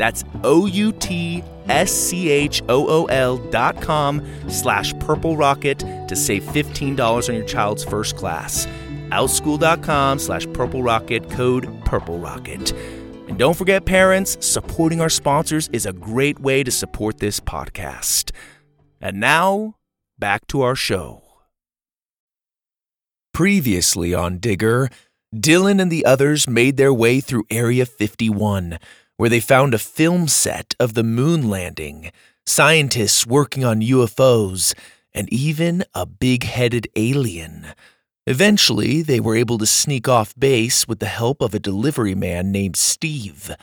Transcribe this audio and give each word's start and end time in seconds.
That's 0.00 0.24
O-U-T-S-C-H-O-O-L 0.44 1.50
dot 3.50 3.82
com 3.82 4.26
slash 4.48 4.98
purple 4.98 5.36
rocket 5.36 5.78
to 6.08 6.16
save 6.16 6.42
$15 6.42 7.28
on 7.28 7.34
your 7.34 7.44
child's 7.44 7.84
first 7.84 8.16
class. 8.16 8.66
Outschool.com 9.10 10.18
slash 10.18 10.46
purple 10.54 10.82
rocket, 10.82 11.28
code 11.28 11.68
purple 11.84 12.18
rocket. 12.18 12.72
And 13.28 13.38
don't 13.38 13.54
forget, 13.54 13.84
parents, 13.84 14.38
supporting 14.40 15.02
our 15.02 15.10
sponsors 15.10 15.68
is 15.68 15.84
a 15.84 15.92
great 15.92 16.38
way 16.40 16.64
to 16.64 16.70
support 16.70 17.18
this 17.18 17.38
podcast. 17.38 18.32
And 19.02 19.20
now, 19.20 19.74
back 20.18 20.46
to 20.46 20.62
our 20.62 20.76
show. 20.76 21.24
Previously 23.34 24.14
on 24.14 24.38
Digger, 24.38 24.88
Dylan 25.34 25.78
and 25.78 25.92
the 25.92 26.06
others 26.06 26.48
made 26.48 26.78
their 26.78 26.94
way 26.94 27.20
through 27.20 27.44
Area 27.50 27.84
51, 27.84 28.78
where 29.20 29.28
they 29.28 29.38
found 29.38 29.74
a 29.74 29.78
film 29.78 30.26
set 30.26 30.74
of 30.80 30.94
the 30.94 31.02
moon 31.02 31.50
landing, 31.50 32.10
scientists 32.46 33.26
working 33.26 33.62
on 33.62 33.82
UFOs, 33.82 34.72
and 35.12 35.30
even 35.30 35.84
a 35.94 36.06
big 36.06 36.44
headed 36.44 36.88
alien. 36.96 37.66
Eventually, 38.26 39.02
they 39.02 39.20
were 39.20 39.36
able 39.36 39.58
to 39.58 39.66
sneak 39.66 40.08
off 40.08 40.34
base 40.38 40.88
with 40.88 41.00
the 41.00 41.06
help 41.20 41.42
of 41.42 41.52
a 41.52 41.58
delivery 41.58 42.14
man 42.14 42.50
named 42.50 42.76
Steve. 42.76 43.54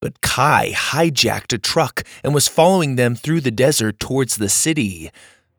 But 0.00 0.22
Kai 0.22 0.72
hijacked 0.74 1.52
a 1.52 1.58
truck 1.58 2.04
and 2.24 2.32
was 2.32 2.48
following 2.48 2.96
them 2.96 3.14
through 3.14 3.42
the 3.42 3.50
desert 3.50 4.00
towards 4.00 4.36
the 4.36 4.48
city. 4.48 5.10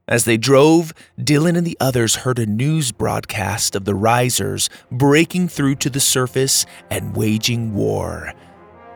As 0.08 0.26
they 0.26 0.36
drove, 0.36 0.94
Dylan 1.20 1.56
and 1.56 1.68
the 1.68 1.78
others 1.80 2.16
heard 2.16 2.40
a 2.40 2.48
news 2.48 2.92
broadcast 2.92 3.76
of 3.76 3.86
the 3.86 3.94
risers 3.94 4.68
breaking 4.90 5.50
through 5.50 5.76
to 5.76 5.92
the 5.92 6.00
surface 6.00 6.66
and 6.90 7.16
waging 7.16 7.76
war. 7.76 8.34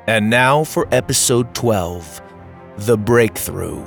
And 0.07 0.29
now 0.29 0.63
for 0.63 0.87
episode 0.93 1.53
12 1.53 2.21
The 2.77 2.97
Breakthrough. 2.97 3.85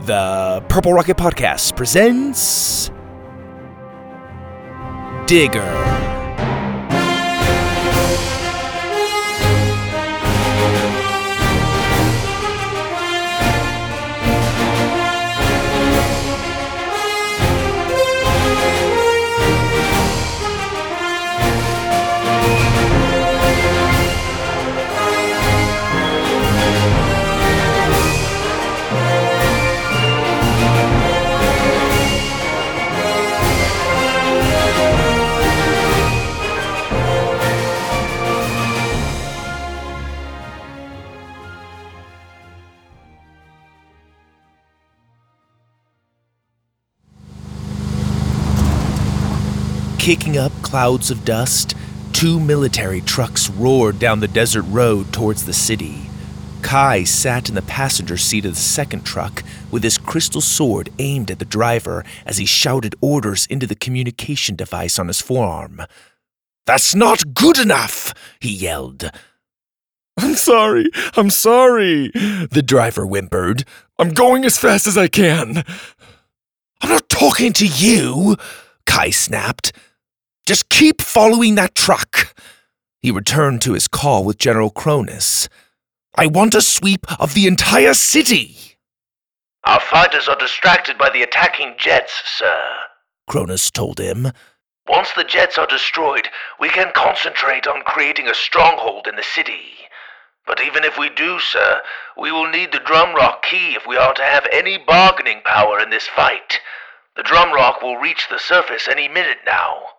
The 0.00 0.64
Purple 0.68 0.92
Rocket 0.92 1.16
Podcast 1.16 1.76
presents 1.76 2.90
Digger. 5.26 6.13
Kicking 50.04 50.36
up 50.36 50.52
clouds 50.60 51.10
of 51.10 51.24
dust, 51.24 51.74
two 52.12 52.38
military 52.38 53.00
trucks 53.00 53.48
roared 53.48 53.98
down 53.98 54.20
the 54.20 54.28
desert 54.28 54.64
road 54.64 55.10
towards 55.14 55.46
the 55.46 55.54
city. 55.54 56.10
Kai 56.60 57.04
sat 57.04 57.48
in 57.48 57.54
the 57.54 57.62
passenger 57.62 58.18
seat 58.18 58.44
of 58.44 58.52
the 58.52 58.60
second 58.60 59.06
truck 59.06 59.42
with 59.70 59.82
his 59.82 59.96
crystal 59.96 60.42
sword 60.42 60.90
aimed 60.98 61.30
at 61.30 61.38
the 61.38 61.46
driver 61.46 62.04
as 62.26 62.36
he 62.36 62.44
shouted 62.44 62.94
orders 63.00 63.46
into 63.46 63.66
the 63.66 63.74
communication 63.74 64.54
device 64.56 64.98
on 64.98 65.06
his 65.06 65.22
forearm. 65.22 65.80
That's 66.66 66.94
not 66.94 67.32
good 67.32 67.58
enough, 67.58 68.12
he 68.40 68.52
yelled. 68.52 69.10
I'm 70.18 70.34
sorry, 70.34 70.90
I'm 71.16 71.30
sorry, 71.30 72.08
The 72.08 72.62
driver 72.62 73.06
whimpered. 73.06 73.64
I'm 73.98 74.10
going 74.10 74.44
as 74.44 74.58
fast 74.58 74.86
as 74.86 74.98
I 74.98 75.08
can. 75.08 75.64
I'm 76.82 76.90
not 76.90 77.08
talking 77.08 77.54
to 77.54 77.66
you, 77.66 78.36
Kai 78.84 79.08
snapped. 79.08 79.72
Just 80.46 80.68
keep 80.68 81.00
following 81.00 81.54
that 81.54 81.74
truck. 81.74 82.34
He 83.00 83.10
returned 83.10 83.62
to 83.62 83.72
his 83.72 83.88
call 83.88 84.24
with 84.24 84.36
General 84.36 84.68
Cronus. 84.68 85.48
I 86.16 86.26
want 86.26 86.54
a 86.54 86.60
sweep 86.60 87.06
of 87.18 87.32
the 87.32 87.46
entire 87.46 87.94
city. 87.94 88.76
Our 89.64 89.80
fighters 89.80 90.28
are 90.28 90.36
distracted 90.36 90.98
by 90.98 91.08
the 91.08 91.22
attacking 91.22 91.76
jets, 91.78 92.12
sir. 92.26 92.60
Cronus 93.26 93.70
told 93.70 93.98
him. 93.98 94.32
Once 94.86 95.12
the 95.16 95.24
jets 95.24 95.56
are 95.56 95.66
destroyed, 95.66 96.28
we 96.60 96.68
can 96.68 96.92
concentrate 96.94 97.66
on 97.66 97.80
creating 97.82 98.28
a 98.28 98.34
stronghold 98.34 99.06
in 99.06 99.16
the 99.16 99.22
city. 99.22 99.88
But 100.46 100.62
even 100.62 100.84
if 100.84 100.98
we 100.98 101.08
do, 101.08 101.40
sir, 101.40 101.80
we 102.18 102.30
will 102.30 102.50
need 102.50 102.72
the 102.72 102.80
Drumrock 102.80 103.40
key 103.42 103.74
if 103.74 103.86
we 103.86 103.96
are 103.96 104.12
to 104.12 104.22
have 104.22 104.46
any 104.52 104.76
bargaining 104.76 105.40
power 105.42 105.80
in 105.80 105.88
this 105.88 106.06
fight. 106.06 106.60
The 107.16 107.22
Drumrock 107.22 107.82
will 107.82 107.96
reach 107.96 108.28
the 108.28 108.38
surface 108.38 108.88
any 108.88 109.08
minute 109.08 109.38
now. 109.46 109.93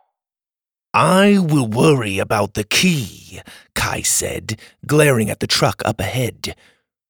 I 0.96 1.40
will 1.40 1.68
worry 1.68 2.20
about 2.20 2.54
the 2.54 2.64
key, 2.64 3.42
Kai 3.74 4.02
said, 4.02 4.58
glaring 4.88 5.30
at 5.30 5.42
the 5.42 5.46
truck 5.46 5.82
up 5.84 6.00
ahead. 6.00 6.56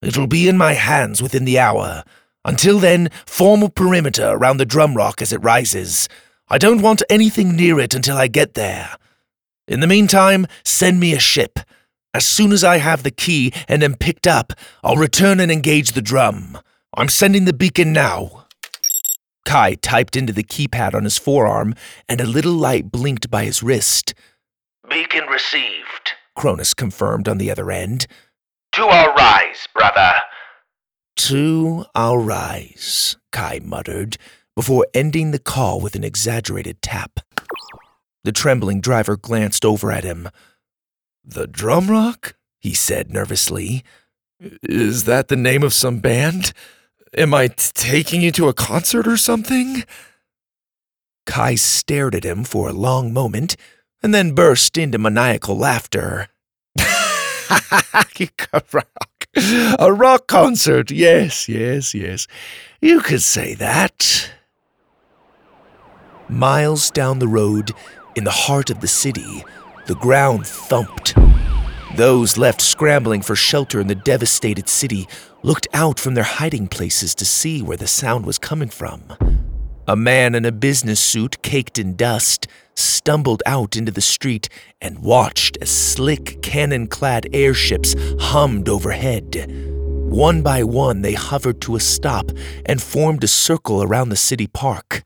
It'll 0.02 0.26
be 0.26 0.50
in 0.50 0.58
my 0.58 0.74
hands 0.74 1.22
within 1.22 1.46
the 1.46 1.60
hour. 1.60 2.04
Until 2.44 2.80
then, 2.80 3.12
form 3.28 3.62
a 3.62 3.70
perimeter 3.70 4.28
around 4.28 4.58
the 4.58 4.66
drum 4.66 4.96
rock 4.96 5.22
as 5.22 5.32
it 5.32 5.44
rises. 5.44 6.10
I 6.50 6.58
don't 6.58 6.82
want 6.82 7.04
anything 7.12 7.56
near 7.56 7.80
it 7.80 7.94
until 7.94 8.18
I 8.18 8.26
get 8.26 8.56
there. 8.56 8.96
In 9.68 9.82
the 9.82 9.88
meantime, 9.88 10.48
send 10.64 11.00
me 11.00 11.14
a 11.14 11.20
ship. 11.20 11.60
As 12.12 12.26
soon 12.26 12.54
as 12.54 12.64
I 12.64 12.78
have 12.78 13.04
the 13.04 13.12
key 13.12 13.54
and 13.68 13.84
am 13.84 13.94
picked 13.94 14.26
up, 14.26 14.54
I'll 14.84 14.96
return 14.96 15.40
and 15.40 15.52
engage 15.52 15.92
the 15.92 16.02
drum. 16.02 16.58
I'm 16.98 17.10
sending 17.10 17.46
the 17.46 17.54
beacon 17.54 17.94
now. 17.94 18.44
Kai 19.45 19.75
typed 19.75 20.15
into 20.15 20.33
the 20.33 20.44
keypad 20.44 20.94
on 20.94 21.03
his 21.03 21.18
forearm, 21.18 21.74
and 22.09 22.19
a 22.19 22.25
little 22.25 22.53
light 22.53 22.92
blinked 22.92 23.30
by 23.30 23.45
his 23.45 23.63
wrist. 23.63 24.13
Beacon 24.89 25.25
received, 25.27 26.13
Cronus 26.36 26.74
confirmed 26.74 27.27
on 27.27 27.38
the 27.38 27.50
other 27.50 27.71
end. 27.71 28.07
To 28.74 28.83
our 28.83 29.13
rise, 29.13 29.68
brother. 29.74 30.13
To 31.18 31.86
our 31.95 32.19
rise, 32.19 33.15
Kai 33.31 33.62
muttered, 33.63 34.18
before 34.56 34.88
ending 34.94 35.31
the 35.31 35.39
call 35.39 35.80
with 35.80 35.95
an 35.95 36.03
exaggerated 36.03 36.81
tap. 36.81 37.19
The 38.24 38.31
trembling 38.31 38.81
driver 38.81 39.15
glanced 39.15 39.63
over 39.63 39.92
at 39.92 40.03
him. 40.03 40.30
The 41.24 41.47
Drumrock? 41.47 42.33
he 42.59 42.74
said 42.74 43.12
nervously. 43.12 43.83
Is 44.39 45.06
that 45.06 45.27
the 45.27 45.36
name 45.36 45.63
of 45.63 45.74
some 45.74 46.00
band? 46.00 46.51
Am 47.18 47.34
I 47.34 47.48
t- 47.48 47.72
taking 47.74 48.22
you 48.22 48.32
to 48.34 48.50
a 48.50 48.54
concert 48.54 49.08
or 49.08 49.16
something? 49.16 49.86
Kai 51.26 51.56
stared 51.56 52.14
at 52.14 52.26
him 52.26 52.44
for 52.44 52.68
a 52.68 52.74
long 52.74 53.14
moment 53.14 53.56
and 54.04 54.14
then 54.14 54.36
burst 54.36 54.78
into 54.78 54.98
maniacal 54.98 55.58
laughter. 55.58 56.28
rock. 58.74 59.28
A 59.80 59.94
rock 59.94 60.28
concert, 60.28 60.92
yes, 60.92 61.48
yes, 61.48 61.94
yes. 61.94 62.28
You 62.82 63.00
could 63.00 63.22
say 63.22 63.54
that. 63.56 64.32
Miles 66.28 66.92
down 66.92 67.20
the 67.20 67.28
road, 67.28 67.72
in 68.16 68.26
the 68.26 68.32
heart 68.32 68.70
of 68.70 68.82
the 68.82 68.88
city, 68.88 69.46
the 69.88 69.96
ground 69.96 70.46
thumped. 70.46 71.16
Those 71.96 72.38
left 72.38 72.62
scrambling 72.62 73.22
for 73.22 73.36
shelter 73.38 73.80
in 73.80 73.88
the 73.88 73.96
devastated 73.96 74.68
city 74.68 75.08
looked 75.45 75.68
out 75.74 76.00
from 76.00 76.15
their 76.15 76.24
hiding 76.24 76.68
places 76.68 77.13
to 77.13 77.24
see 77.24 77.62
where 77.62 77.77
the 77.77 77.86
sound 77.86 78.25
was 78.25 78.39
coming 78.39 78.68
from. 78.68 79.03
A 79.88 79.95
man 79.95 80.33
in 80.33 80.44
a 80.44 80.51
business 80.51 81.00
suit 81.00 81.39
caked 81.44 81.77
in 81.77 81.95
dust 81.95 82.47
stumbled 82.74 83.44
out 83.45 83.77
into 83.77 83.92
the 83.92 84.01
street 84.01 84.50
and 84.81 84.97
watched 84.97 85.56
as 85.62 85.69
slick 85.69 86.42
cannon 86.42 86.88
clad 86.88 87.27
airships 87.31 87.95
hummed 88.19 88.68
overhead. 88.68 89.45
One 90.09 90.42
by 90.42 90.63
one, 90.63 91.03
they 91.03 91.13
hovered 91.13 91.62
to 91.62 91.75
a 91.75 91.80
stop 91.80 92.31
and 92.65 92.81
formed 92.81 93.24
a 93.24 93.27
circle 93.27 93.83
around 93.83 94.09
the 94.09 94.15
city 94.15 94.47
park. 94.47 95.03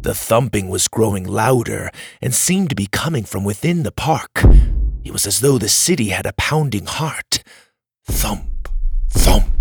The 0.00 0.14
thumping 0.14 0.68
was 0.68 0.88
growing 0.88 1.22
louder 1.22 1.92
and 2.20 2.34
seemed 2.34 2.70
to 2.70 2.74
be 2.74 2.88
coming 2.90 3.22
from 3.22 3.44
within 3.44 3.84
the 3.84 3.92
park. 3.92 4.42
It 5.04 5.12
was 5.12 5.24
as 5.24 5.38
though 5.38 5.58
the 5.58 5.68
city 5.68 6.08
had 6.08 6.26
a 6.26 6.32
pounding 6.32 6.86
heart. 6.86 7.44
Thump, 8.06 8.68
thump, 9.10 9.46
thump, 9.54 9.57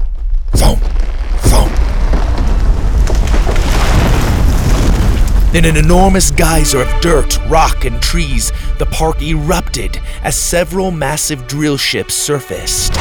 In 5.58 5.66
an 5.66 5.76
enormous 5.76 6.30
geyser 6.30 6.84
of 6.84 7.02
dirt, 7.02 7.40
rock, 7.48 7.84
and 7.84 8.00
trees, 8.00 8.52
the 8.78 8.86
park 8.86 9.24
erupted 9.24 10.00
as 10.22 10.36
several 10.36 10.92
massive 10.92 11.48
drill 11.48 11.78
ships 11.78 12.14
surfaced. 12.14 12.96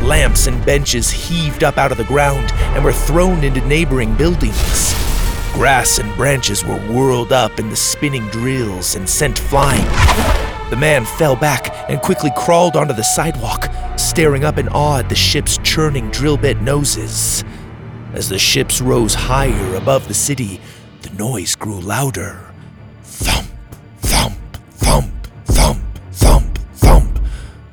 Lamps 0.00 0.46
and 0.46 0.64
benches 0.64 1.10
heaved 1.10 1.64
up 1.64 1.76
out 1.76 1.90
of 1.90 1.98
the 1.98 2.04
ground 2.04 2.52
and 2.52 2.84
were 2.84 2.92
thrown 2.92 3.42
into 3.42 3.66
neighboring 3.66 4.14
buildings. 4.14 4.94
Grass 5.54 5.98
and 5.98 6.14
branches 6.14 6.64
were 6.64 6.78
whirled 6.86 7.32
up 7.32 7.58
in 7.58 7.68
the 7.68 7.74
spinning 7.74 8.28
drills 8.28 8.94
and 8.94 9.08
sent 9.08 9.36
flying. 9.36 9.84
The 10.70 10.78
man 10.78 11.04
fell 11.04 11.34
back 11.34 11.74
and 11.90 12.00
quickly 12.00 12.30
crawled 12.36 12.76
onto 12.76 12.94
the 12.94 13.02
sidewalk, 13.02 13.72
staring 13.96 14.44
up 14.44 14.56
in 14.56 14.68
awe 14.68 15.00
at 15.00 15.08
the 15.08 15.16
ship's 15.16 15.58
churning 15.64 16.12
drill 16.12 16.36
bit 16.36 16.62
noses. 16.62 17.42
As 18.12 18.28
the 18.28 18.38
ships 18.38 18.80
rose 18.80 19.14
higher 19.14 19.74
above 19.74 20.06
the 20.06 20.14
city, 20.14 20.60
the 21.08 21.16
noise 21.16 21.54
grew 21.54 21.80
louder. 21.80 22.52
Thump, 23.02 23.48
thump, 24.00 24.38
thump, 24.70 25.12
thump, 25.44 25.80
thump, 26.12 26.58
thump. 26.74 27.20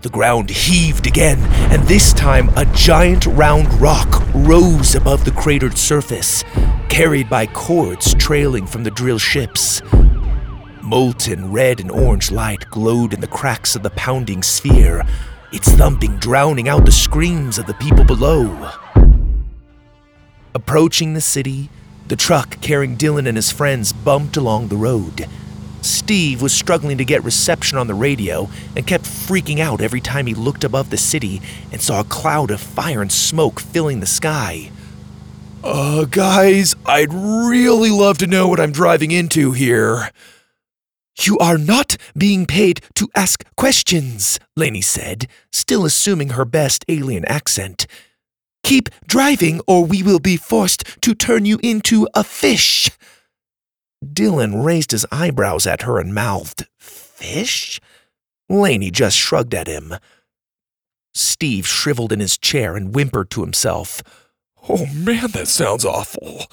The 0.01 0.09
ground 0.09 0.49
heaved 0.49 1.07
again, 1.07 1.39
and 1.71 1.83
this 1.83 2.13
time 2.13 2.49
a 2.55 2.65
giant 2.73 3.25
round 3.25 3.71
rock 3.81 4.23
rose 4.33 4.95
above 4.95 5.25
the 5.25 5.31
cratered 5.31 5.77
surface, 5.77 6.43
carried 6.89 7.29
by 7.29 7.47
cords 7.47 8.13
trailing 8.15 8.65
from 8.65 8.83
the 8.83 8.91
drill 8.91 9.19
ships. 9.19 9.81
Molten 10.81 11.51
red 11.51 11.79
and 11.79 11.91
orange 11.91 12.31
light 12.31 12.69
glowed 12.69 13.13
in 13.13 13.21
the 13.21 13.27
cracks 13.27 13.75
of 13.75 13.83
the 13.83 13.89
pounding 13.91 14.43
sphere, 14.43 15.03
its 15.51 15.69
thumping 15.71 16.17
drowning 16.17 16.69
out 16.69 16.85
the 16.85 16.91
screams 16.91 17.57
of 17.57 17.65
the 17.65 17.73
people 17.75 18.03
below. 18.03 18.71
Approaching 20.53 21.13
the 21.13 21.21
city, 21.21 21.69
the 22.07 22.15
truck 22.15 22.61
carrying 22.61 22.97
Dylan 22.97 23.27
and 23.27 23.37
his 23.37 23.51
friends 23.51 23.91
bumped 23.93 24.37
along 24.37 24.67
the 24.67 24.77
road. 24.77 25.27
Steve 25.81 26.41
was 26.41 26.53
struggling 26.53 26.97
to 26.97 27.05
get 27.05 27.23
reception 27.23 27.77
on 27.77 27.87
the 27.87 27.93
radio 27.93 28.49
and 28.75 28.87
kept 28.87 29.05
freaking 29.05 29.59
out 29.59 29.81
every 29.81 30.01
time 30.01 30.25
he 30.25 30.33
looked 30.33 30.63
above 30.63 30.89
the 30.89 30.97
city 30.97 31.41
and 31.71 31.81
saw 31.81 31.99
a 31.99 32.05
cloud 32.05 32.51
of 32.51 32.59
fire 32.59 33.01
and 33.01 33.11
smoke 33.11 33.59
filling 33.59 33.99
the 33.99 34.05
sky. 34.05 34.71
Uh, 35.63 36.05
guys, 36.05 36.75
I'd 36.85 37.13
really 37.13 37.89
love 37.89 38.17
to 38.19 38.27
know 38.27 38.47
what 38.47 38.59
I'm 38.59 38.71
driving 38.71 39.11
into 39.11 39.51
here. 39.51 40.09
You 41.21 41.37
are 41.37 41.57
not 41.57 41.97
being 42.17 42.45
paid 42.45 42.81
to 42.95 43.07
ask 43.15 43.43
questions, 43.55 44.39
Laney 44.55 44.81
said, 44.81 45.27
still 45.51 45.85
assuming 45.85 46.29
her 46.29 46.45
best 46.45 46.83
alien 46.87 47.25
accent. 47.25 47.87
Keep 48.65 48.89
driving, 49.05 49.61
or 49.67 49.85
we 49.85 50.01
will 50.01 50.17
be 50.17 50.37
forced 50.37 50.99
to 51.01 51.13
turn 51.13 51.45
you 51.45 51.59
into 51.61 52.07
a 52.15 52.23
fish. 52.23 52.89
Dylan 54.03 54.65
raised 54.65 54.89
his 54.89 55.05
eyebrows 55.11 55.67
at 55.67 55.83
her 55.83 55.99
and 55.99 56.15
mouthed, 56.15 56.65
Fish? 56.79 57.79
Laney 58.49 58.89
just 58.89 59.15
shrugged 59.15 59.53
at 59.53 59.67
him. 59.67 59.93
Steve 61.13 61.67
shriveled 61.67 62.11
in 62.11 62.19
his 62.19 62.39
chair 62.39 62.75
and 62.75 62.91
whimpered 62.91 63.29
to 63.29 63.41
himself. 63.41 64.01
Oh 64.67 64.87
man, 64.95 65.27
that 65.33 65.47
sounds 65.47 65.85
awful. 65.85 66.47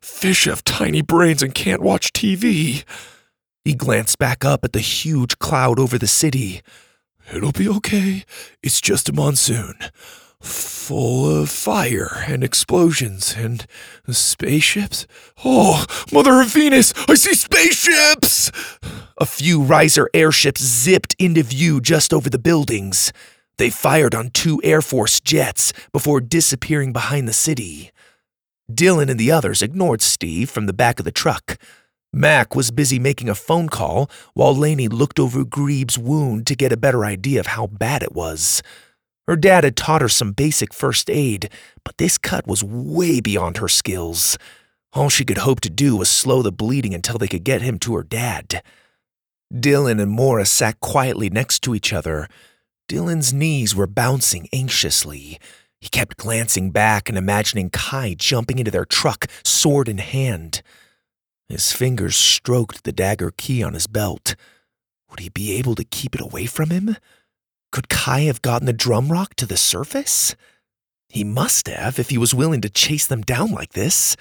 Fish 0.00 0.44
have 0.44 0.62
tiny 0.62 1.02
brains 1.02 1.42
and 1.42 1.52
can't 1.52 1.82
watch 1.82 2.12
TV. 2.12 2.84
He 3.64 3.74
glanced 3.74 4.20
back 4.20 4.44
up 4.44 4.64
at 4.64 4.72
the 4.72 4.78
huge 4.78 5.40
cloud 5.40 5.80
over 5.80 5.98
the 5.98 6.06
city. 6.06 6.62
It'll 7.34 7.50
be 7.50 7.68
okay. 7.68 8.24
It's 8.62 8.80
just 8.80 9.08
a 9.08 9.12
monsoon 9.12 9.74
full 10.40 11.42
of 11.42 11.50
fire 11.50 12.24
and 12.28 12.44
explosions 12.44 13.34
and 13.36 13.66
spaceships. 14.08 15.06
Oh, 15.44 15.84
Mother 16.12 16.40
of 16.40 16.48
Venus, 16.48 16.92
I 17.08 17.14
see 17.14 17.34
spaceships! 17.34 18.52
A 19.18 19.26
few 19.26 19.62
riser 19.62 20.08
airships 20.14 20.62
zipped 20.62 21.16
into 21.18 21.42
view 21.42 21.80
just 21.80 22.12
over 22.12 22.30
the 22.30 22.38
buildings. 22.38 23.12
They 23.58 23.70
fired 23.70 24.14
on 24.14 24.30
two 24.30 24.60
Air 24.62 24.82
Force 24.82 25.18
jets 25.18 25.72
before 25.92 26.20
disappearing 26.20 26.92
behind 26.92 27.26
the 27.26 27.32
city. 27.32 27.90
Dylan 28.70 29.10
and 29.10 29.18
the 29.18 29.32
others 29.32 29.62
ignored 29.62 30.02
Steve 30.02 30.50
from 30.50 30.66
the 30.66 30.72
back 30.72 30.98
of 30.98 31.04
the 31.04 31.12
truck. 31.12 31.56
Mac 32.12 32.54
was 32.54 32.70
busy 32.70 32.98
making 32.98 33.28
a 33.28 33.34
phone 33.34 33.68
call 33.68 34.10
while 34.34 34.54
Laney 34.54 34.88
looked 34.88 35.18
over 35.18 35.44
Grebe's 35.44 35.98
wound 35.98 36.46
to 36.46 36.54
get 36.54 36.72
a 36.72 36.76
better 36.76 37.04
idea 37.04 37.40
of 37.40 37.48
how 37.48 37.66
bad 37.66 38.02
it 38.02 38.12
was. 38.12 38.62
Her 39.26 39.36
dad 39.36 39.64
had 39.64 39.76
taught 39.76 40.02
her 40.02 40.08
some 40.08 40.32
basic 40.32 40.72
first 40.72 41.10
aid, 41.10 41.50
but 41.84 41.98
this 41.98 42.16
cut 42.16 42.46
was 42.46 42.62
way 42.62 43.20
beyond 43.20 43.56
her 43.56 43.68
skills. 43.68 44.38
All 44.92 45.08
she 45.08 45.24
could 45.24 45.38
hope 45.38 45.60
to 45.60 45.70
do 45.70 45.96
was 45.96 46.08
slow 46.08 46.42
the 46.42 46.52
bleeding 46.52 46.94
until 46.94 47.18
they 47.18 47.28
could 47.28 47.44
get 47.44 47.60
him 47.60 47.78
to 47.80 47.96
her 47.96 48.02
dad. 48.04 48.62
Dylan 49.52 50.00
and 50.00 50.10
Mora 50.10 50.46
sat 50.46 50.80
quietly 50.80 51.28
next 51.28 51.60
to 51.62 51.74
each 51.74 51.92
other. 51.92 52.28
Dylan's 52.88 53.32
knees 53.32 53.74
were 53.74 53.86
bouncing 53.86 54.48
anxiously. 54.52 55.38
He 55.80 55.88
kept 55.88 56.16
glancing 56.16 56.70
back 56.70 57.08
and 57.08 57.18
imagining 57.18 57.70
Kai 57.70 58.14
jumping 58.18 58.58
into 58.58 58.70
their 58.70 58.84
truck, 58.84 59.26
sword 59.44 59.88
in 59.88 59.98
hand. 59.98 60.62
His 61.48 61.72
fingers 61.72 62.16
stroked 62.16 62.84
the 62.84 62.92
dagger 62.92 63.32
key 63.36 63.62
on 63.62 63.74
his 63.74 63.86
belt. 63.86 64.34
Would 65.10 65.20
he 65.20 65.28
be 65.28 65.52
able 65.56 65.74
to 65.74 65.84
keep 65.84 66.14
it 66.14 66.20
away 66.20 66.46
from 66.46 66.70
him? 66.70 66.96
Could 67.76 67.90
Kai 67.90 68.20
have 68.20 68.40
gotten 68.40 68.64
the 68.64 68.72
drum 68.72 69.12
rock 69.12 69.34
to 69.34 69.44
the 69.44 69.58
surface? 69.58 70.34
He 71.10 71.24
must 71.24 71.68
have 71.68 71.98
if 71.98 72.08
he 72.08 72.16
was 72.16 72.32
willing 72.32 72.62
to 72.62 72.70
chase 72.70 73.06
them 73.06 73.20
down 73.20 73.50
like 73.50 73.74
this. 73.74 74.16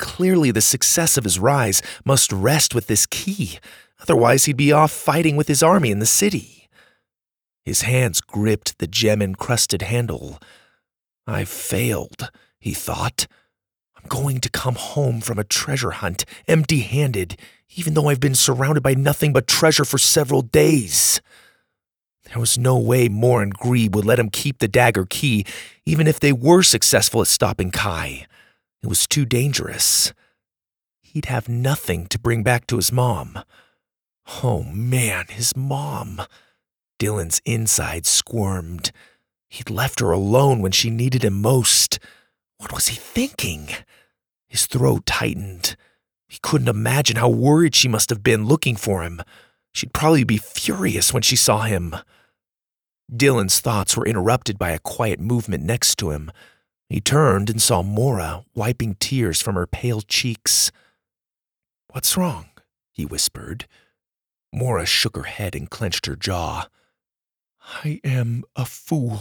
Clearly, 0.00 0.50
the 0.50 0.60
success 0.60 1.16
of 1.16 1.22
his 1.22 1.38
rise 1.38 1.82
must 2.04 2.32
rest 2.32 2.74
with 2.74 2.88
this 2.88 3.06
key, 3.06 3.60
otherwise, 4.00 4.46
he'd 4.46 4.56
be 4.56 4.72
off 4.72 4.90
fighting 4.90 5.36
with 5.36 5.46
his 5.46 5.62
army 5.62 5.92
in 5.92 6.00
the 6.00 6.04
city. 6.04 6.68
His 7.64 7.82
hands 7.82 8.20
gripped 8.20 8.78
the 8.80 8.88
gem 8.88 9.22
encrusted 9.22 9.82
handle. 9.82 10.40
I've 11.28 11.48
failed, 11.48 12.32
he 12.58 12.74
thought. 12.74 13.28
I'm 13.96 14.08
going 14.08 14.40
to 14.40 14.50
come 14.50 14.74
home 14.74 15.20
from 15.20 15.38
a 15.38 15.44
treasure 15.44 15.92
hunt 15.92 16.24
empty 16.48 16.80
handed, 16.80 17.38
even 17.76 17.94
though 17.94 18.08
I've 18.08 18.18
been 18.18 18.34
surrounded 18.34 18.82
by 18.82 18.94
nothing 18.94 19.32
but 19.32 19.46
treasure 19.46 19.84
for 19.84 19.98
several 19.98 20.42
days. 20.42 21.20
There 22.40 22.48
was 22.48 22.56
no 22.56 22.78
way 22.78 23.10
Mora 23.10 23.42
and 23.42 23.52
Grebe 23.52 23.94
would 23.94 24.06
let 24.06 24.18
him 24.18 24.30
keep 24.30 24.60
the 24.60 24.66
dagger 24.66 25.04
key, 25.04 25.44
even 25.84 26.06
if 26.06 26.18
they 26.18 26.32
were 26.32 26.62
successful 26.62 27.20
at 27.20 27.26
stopping 27.26 27.70
Kai. 27.70 28.26
It 28.82 28.86
was 28.86 29.06
too 29.06 29.26
dangerous. 29.26 30.14
He'd 31.02 31.26
have 31.26 31.50
nothing 31.50 32.06
to 32.06 32.18
bring 32.18 32.42
back 32.42 32.66
to 32.68 32.76
his 32.76 32.92
mom. 32.92 33.40
Oh 34.42 34.62
man, 34.62 35.26
his 35.28 35.54
mom. 35.54 36.22
Dylan's 36.98 37.42
inside 37.44 38.06
squirmed. 38.06 38.90
He'd 39.46 39.68
left 39.68 40.00
her 40.00 40.10
alone 40.10 40.62
when 40.62 40.72
she 40.72 40.88
needed 40.88 41.22
him 41.22 41.42
most. 41.42 41.98
What 42.56 42.72
was 42.72 42.88
he 42.88 42.96
thinking? 42.96 43.68
His 44.48 44.64
throat 44.64 45.04
tightened. 45.04 45.76
He 46.26 46.38
couldn't 46.40 46.68
imagine 46.68 47.16
how 47.16 47.28
worried 47.28 47.74
she 47.74 47.86
must 47.86 48.08
have 48.08 48.22
been 48.22 48.46
looking 48.46 48.76
for 48.76 49.02
him. 49.02 49.20
She'd 49.72 49.92
probably 49.92 50.24
be 50.24 50.38
furious 50.38 51.12
when 51.12 51.22
she 51.22 51.36
saw 51.36 51.64
him. 51.64 51.94
Dylan's 53.14 53.60
thoughts 53.60 53.96
were 53.96 54.06
interrupted 54.06 54.58
by 54.58 54.70
a 54.70 54.78
quiet 54.78 55.20
movement 55.20 55.64
next 55.64 55.96
to 55.96 56.10
him. 56.10 56.30
He 56.88 57.00
turned 57.00 57.50
and 57.50 57.60
saw 57.60 57.82
Mora 57.82 58.44
wiping 58.54 58.96
tears 59.00 59.40
from 59.42 59.56
her 59.56 59.66
pale 59.66 60.00
cheeks. 60.00 60.70
What's 61.92 62.16
wrong? 62.16 62.46
he 62.92 63.04
whispered. 63.04 63.66
Mora 64.52 64.86
shook 64.86 65.16
her 65.16 65.24
head 65.24 65.54
and 65.54 65.70
clenched 65.70 66.06
her 66.06 66.16
jaw. 66.16 66.66
I 67.84 68.00
am 68.04 68.44
a 68.56 68.64
fool, 68.64 69.20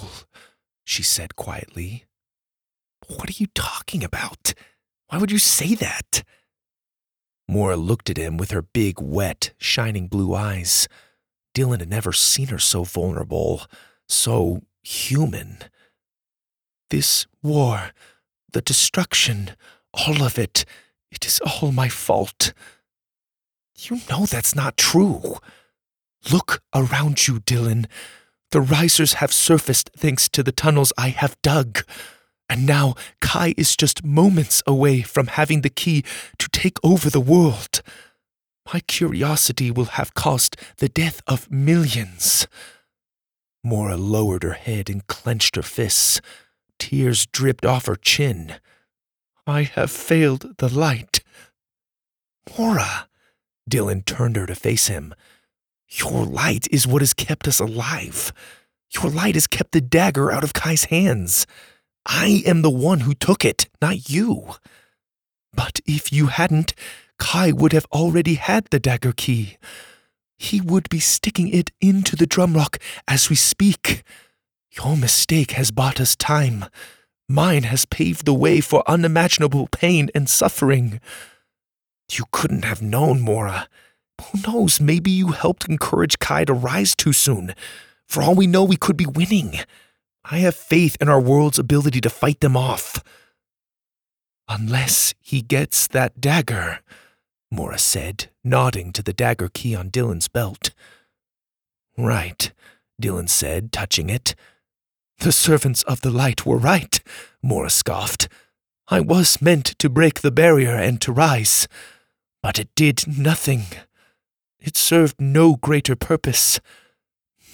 she 0.84 1.03
said 1.03 1.36
quietly. 1.36 2.05
What 3.08 3.29
are 3.29 3.38
you 3.38 3.48
talking 3.55 4.03
about? 4.03 4.53
Why 5.08 5.17
would 5.17 5.31
you 5.31 5.39
say 5.39 5.75
that? 5.75 6.24
Mora 7.48 7.75
looked 7.75 8.10
at 8.10 8.17
him 8.17 8.38
with 8.38 8.51
her 8.51 8.62
big, 8.62 9.01
wet, 9.01 9.53
shining 9.58 10.08
blue 10.08 10.36
eyes. 10.36 10.88
Dylan 11.60 11.82
had 11.82 11.89
never 11.89 12.13
seen 12.13 12.48
her 12.48 12.58
so 12.58 12.86
vulnerable, 12.86 13.63
so 14.08 14.62
human. 14.82 15.58
This 16.89 17.28
war, 17.44 17.92
the 18.54 18.62
destruction, 18.62 19.51
all 19.94 20.24
of 20.24 20.39
it, 20.39 20.63
it 21.12 21.25
is 21.25 21.42
all 21.42 21.74
my 21.74 21.89
fault. 21.89 22.54
You 23.78 24.00
know 24.10 24.25
that's 24.25 24.56
not 24.56 24.78
true. 24.78 25.36
Look 26.32 26.62
around 26.74 27.28
you, 27.28 27.42
Dylan. 27.42 27.88
The 28.51 28.62
risers 28.62 29.16
have 29.16 29.34
surfaced 29.34 29.89
thanks 29.98 30.30
to 30.30 30.42
the 30.44 30.54
tunnels 30.54 30.94
I 30.98 31.10
have 31.10 31.36
dug. 31.42 31.80
And 32.48 32.66
now 32.66 32.96
Kai 33.20 33.54
is 33.58 33.75
just 33.75 34.06
moments 34.06 34.63
away 34.66 35.01
from 35.01 35.28
having 35.28 35.60
the 35.60 35.70
key 35.70 36.06
to 36.38 36.48
take 36.48 36.78
over 36.86 37.10
the 37.10 37.20
world. 37.20 37.82
My 38.73 38.81
curiosity 38.81 39.71
will 39.71 39.85
have 39.85 40.13
caused 40.13 40.55
the 40.77 40.89
death 40.89 41.21
of 41.25 41.49
millions. 41.49 42.47
Mora 43.63 43.97
lowered 43.97 44.43
her 44.43 44.53
head 44.53 44.89
and 44.89 45.05
clenched 45.07 45.55
her 45.55 45.63
fists. 45.63 46.21
Tears 46.77 47.25
dripped 47.25 47.65
off 47.65 47.88
her 47.88 47.95
chin. 47.95 48.55
I 49.47 49.63
have 49.63 49.91
failed 49.91 50.57
the 50.57 50.69
light. 50.69 51.21
Mora! 52.57 53.07
Dylan 53.69 54.05
turned 54.05 54.35
her 54.35 54.45
to 54.45 54.55
face 54.55 54.88
him. 54.88 55.13
Your 55.88 56.25
light 56.25 56.67
is 56.71 56.88
what 56.88 57.01
has 57.01 57.13
kept 57.13 57.47
us 57.47 57.59
alive. 57.59 58.31
Your 58.91 59.11
light 59.11 59.35
has 59.35 59.47
kept 59.47 59.71
the 59.71 59.81
dagger 59.81 60.31
out 60.31 60.43
of 60.43 60.53
Kai's 60.53 60.85
hands. 60.85 61.47
I 62.05 62.43
am 62.45 62.61
the 62.61 62.69
one 62.69 63.01
who 63.01 63.13
took 63.13 63.43
it, 63.43 63.67
not 63.81 64.09
you. 64.09 64.55
But 65.53 65.79
if 65.85 66.13
you 66.13 66.27
hadn't, 66.27 66.73
Kai 67.19 67.51
would 67.51 67.73
have 67.73 67.85
already 67.91 68.35
had 68.35 68.65
the 68.65 68.79
dagger 68.79 69.11
key. 69.11 69.57
He 70.38 70.61
would 70.61 70.89
be 70.89 70.99
sticking 70.99 71.49
it 71.49 71.69
into 71.79 72.15
the 72.15 72.25
drumrock 72.25 72.81
as 73.07 73.29
we 73.29 73.35
speak. 73.35 74.03
Your 74.71 74.97
mistake 74.97 75.51
has 75.51 75.69
bought 75.69 75.99
us 75.99 76.15
time. 76.15 76.65
Mine 77.27 77.63
has 77.63 77.85
paved 77.85 78.25
the 78.25 78.33
way 78.33 78.61
for 78.61 78.89
unimaginable 78.89 79.67
pain 79.67 80.09
and 80.15 80.29
suffering. 80.29 80.99
You 82.11 82.25
couldn't 82.31 82.65
have 82.65 82.81
known, 82.81 83.19
Mora. 83.19 83.67
Who 84.21 84.39
knows, 84.47 84.79
maybe 84.79 85.11
you 85.11 85.27
helped 85.29 85.69
encourage 85.69 86.19
Kai 86.19 86.45
to 86.45 86.53
rise 86.53 86.95
too 86.95 87.13
soon. 87.13 87.53
For 88.07 88.23
all 88.23 88.33
we 88.33 88.47
know, 88.47 88.63
we 88.63 88.77
could 88.77 88.97
be 88.97 89.05
winning. 89.05 89.59
I 90.25 90.39
have 90.39 90.55
faith 90.55 90.97
in 90.99 91.09
our 91.09 91.21
world's 91.21 91.59
ability 91.59 92.01
to 92.01 92.09
fight 92.09 92.39
them 92.39 92.57
off. 92.57 93.03
Unless 94.47 95.13
he 95.21 95.41
gets 95.41 95.85
that 95.88 96.19
dagger, 96.19 96.79
Mora 97.51 97.79
said, 97.79 98.29
nodding 98.44 98.94
to 98.94 99.01
the 99.01 99.13
dagger 99.13 99.50
key 99.50 99.75
on 99.75 99.89
Dylan's 99.89 100.27
belt. 100.27 100.72
Right, 101.98 102.51
Dylan 103.01 103.27
said, 103.27 103.72
touching 103.72 104.10
it. 104.10 104.36
The 105.20 105.32
servants 105.32 105.84
of 105.84 106.01
the 106.01 106.12
light 106.12 106.46
were 106.46 106.58
right, 106.58 107.00
Mora 107.41 107.70
scoffed. 107.70 108.29
I 108.88 109.00
was 109.01 109.41
meant 109.41 109.77
to 109.79 109.89
break 109.89 110.22
the 110.22 110.32
barrier 110.32 110.75
and 110.75 111.01
to 111.01 111.12
rise, 111.12 111.68
but 112.41 112.60
it 112.60 112.70
did 112.75 113.03
nothing. 113.18 113.63
It 114.60 114.77
served 114.77 115.20
no 115.20 115.56
greater 115.56 115.96
purpose. 115.96 116.60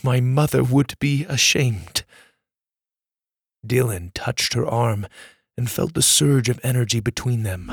My 0.04 0.20
mother 0.20 0.64
would 0.64 0.94
be 1.00 1.26
ashamed. 1.26 2.04
Dylan 3.66 4.12
touched 4.14 4.54
her 4.54 4.66
arm 4.66 5.08
and 5.58 5.70
felt 5.70 5.94
the 5.94 6.02
surge 6.02 6.50
of 6.50 6.60
energy 6.64 7.00
between 7.00 7.44
them. 7.44 7.70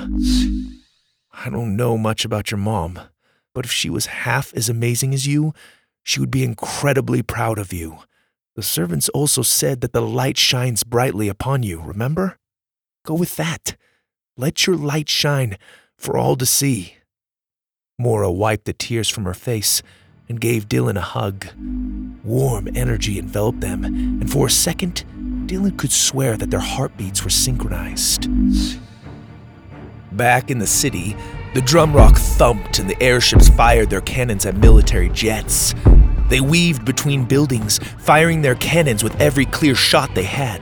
I 1.32 1.50
don't 1.50 1.76
know 1.76 1.96
much 1.96 2.24
about 2.24 2.50
your 2.50 2.58
mom, 2.58 3.00
but 3.54 3.64
if 3.64 3.72
she 3.72 3.88
was 3.90 4.06
half 4.06 4.52
as 4.54 4.68
amazing 4.68 5.14
as 5.14 5.26
you, 5.26 5.54
she 6.02 6.20
would 6.20 6.30
be 6.30 6.44
incredibly 6.44 7.22
proud 7.22 7.58
of 7.58 7.72
you. 7.72 7.98
The 8.54 8.62
servants 8.62 9.08
also 9.10 9.42
said 9.42 9.80
that 9.80 9.92
the 9.92 10.02
light 10.02 10.36
shines 10.36 10.84
brightly 10.84 11.28
upon 11.28 11.62
you, 11.62 11.80
remember? 11.80 12.38
Go 13.04 13.14
with 13.14 13.36
that. 13.36 13.76
Let 14.36 14.66
your 14.66 14.76
light 14.76 15.08
shine 15.08 15.56
for 15.96 16.18
all 16.18 16.36
to 16.36 16.46
see. 16.46 16.96
Mora 17.98 18.30
wiped 18.30 18.66
the 18.66 18.72
tears 18.72 19.08
from 19.08 19.24
her 19.24 19.34
face 19.34 19.82
and 20.28 20.40
gave 20.40 20.68
Dylan 20.68 20.96
a 20.96 21.00
hug. 21.00 21.46
Warm 22.24 22.68
energy 22.74 23.18
enveloped 23.18 23.60
them, 23.60 23.84
and 23.84 24.30
for 24.30 24.46
a 24.46 24.50
second, 24.50 25.04
Dylan 25.46 25.78
could 25.78 25.92
swear 25.92 26.36
that 26.36 26.50
their 26.50 26.60
heartbeats 26.60 27.24
were 27.24 27.30
synchronized. 27.30 28.28
Back 30.12 30.50
in 30.50 30.58
the 30.58 30.66
city, 30.66 31.16
the 31.54 31.60
drumrock 31.60 32.18
thumped 32.18 32.78
and 32.78 32.88
the 32.88 33.02
airships 33.02 33.48
fired 33.48 33.88
their 33.88 34.02
cannons 34.02 34.44
at 34.44 34.54
military 34.58 35.08
jets. 35.08 35.74
They 36.28 36.42
weaved 36.42 36.84
between 36.84 37.24
buildings, 37.24 37.78
firing 37.98 38.42
their 38.42 38.54
cannons 38.56 39.02
with 39.02 39.18
every 39.18 39.46
clear 39.46 39.74
shot 39.74 40.14
they 40.14 40.24
had. 40.24 40.60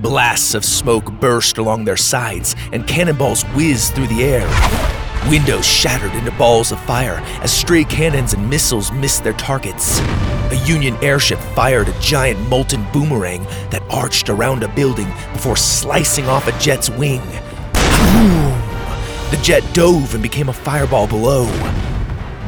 Blasts 0.00 0.54
of 0.54 0.64
smoke 0.64 1.10
burst 1.20 1.58
along 1.58 1.86
their 1.86 1.96
sides, 1.96 2.54
and 2.72 2.86
cannonballs 2.86 3.42
whizzed 3.56 3.96
through 3.96 4.06
the 4.06 4.22
air. 4.22 4.46
Windows 5.28 5.66
shattered 5.66 6.14
into 6.14 6.30
balls 6.32 6.70
of 6.70 6.80
fire 6.84 7.18
as 7.42 7.52
stray 7.52 7.82
cannons 7.82 8.32
and 8.32 8.48
missiles 8.48 8.92
missed 8.92 9.24
their 9.24 9.32
targets. 9.32 9.98
A 10.52 10.62
Union 10.66 10.96
airship 11.02 11.40
fired 11.56 11.88
a 11.88 12.00
giant 12.00 12.38
molten 12.48 12.86
boomerang 12.92 13.42
that 13.70 13.82
arched 13.90 14.30
around 14.30 14.62
a 14.62 14.68
building 14.68 15.08
before 15.32 15.56
slicing 15.56 16.26
off 16.26 16.46
a 16.46 16.56
jet's 16.60 16.90
wing. 16.90 17.22
Boom! 18.08 19.30
The 19.30 19.40
jet 19.42 19.62
dove 19.74 20.14
and 20.14 20.22
became 20.22 20.48
a 20.48 20.52
fireball 20.52 21.06
below. 21.06 21.46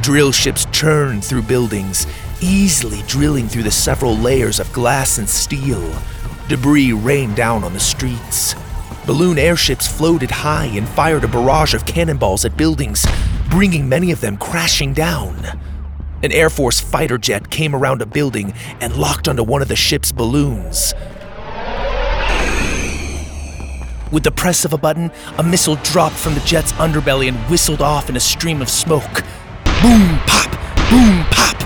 Drill 0.00 0.32
ships 0.32 0.66
churned 0.72 1.24
through 1.24 1.42
buildings, 1.42 2.06
easily 2.40 3.02
drilling 3.06 3.48
through 3.48 3.64
the 3.64 3.70
several 3.70 4.16
layers 4.16 4.58
of 4.58 4.72
glass 4.72 5.18
and 5.18 5.28
steel. 5.28 5.92
Debris 6.48 6.92
rained 6.92 7.36
down 7.36 7.62
on 7.64 7.72
the 7.74 7.80
streets. 7.80 8.54
Balloon 9.06 9.38
airships 9.38 9.86
floated 9.86 10.30
high 10.30 10.66
and 10.66 10.88
fired 10.88 11.24
a 11.24 11.28
barrage 11.28 11.74
of 11.74 11.84
cannonballs 11.86 12.44
at 12.44 12.56
buildings. 12.56 13.06
bringing 13.50 13.88
many 13.88 14.12
of 14.12 14.20
them 14.20 14.36
crashing 14.36 14.94
down. 14.94 15.36
An 16.22 16.32
Air 16.32 16.48
Force 16.48 16.80
fighter 16.80 17.18
jet 17.18 17.50
came 17.50 17.74
around 17.74 18.00
a 18.00 18.06
building 18.06 18.54
and 18.80 18.94
locked 18.96 19.26
onto 19.26 19.42
one 19.42 19.60
of 19.60 19.68
the 19.68 19.76
ship's 19.76 20.12
balloons. 20.12 20.94
With 24.12 24.24
the 24.24 24.32
press 24.32 24.64
of 24.64 24.72
a 24.72 24.78
button, 24.78 25.12
a 25.38 25.42
missile 25.42 25.76
dropped 25.76 26.16
from 26.16 26.34
the 26.34 26.40
jet's 26.40 26.72
underbelly 26.72 27.28
and 27.28 27.38
whistled 27.48 27.80
off 27.80 28.08
in 28.08 28.16
a 28.16 28.20
stream 28.20 28.60
of 28.60 28.68
smoke. 28.68 29.22
Boom, 29.82 30.18
pop, 30.26 30.50
boom, 30.90 31.24
pop. 31.30 31.56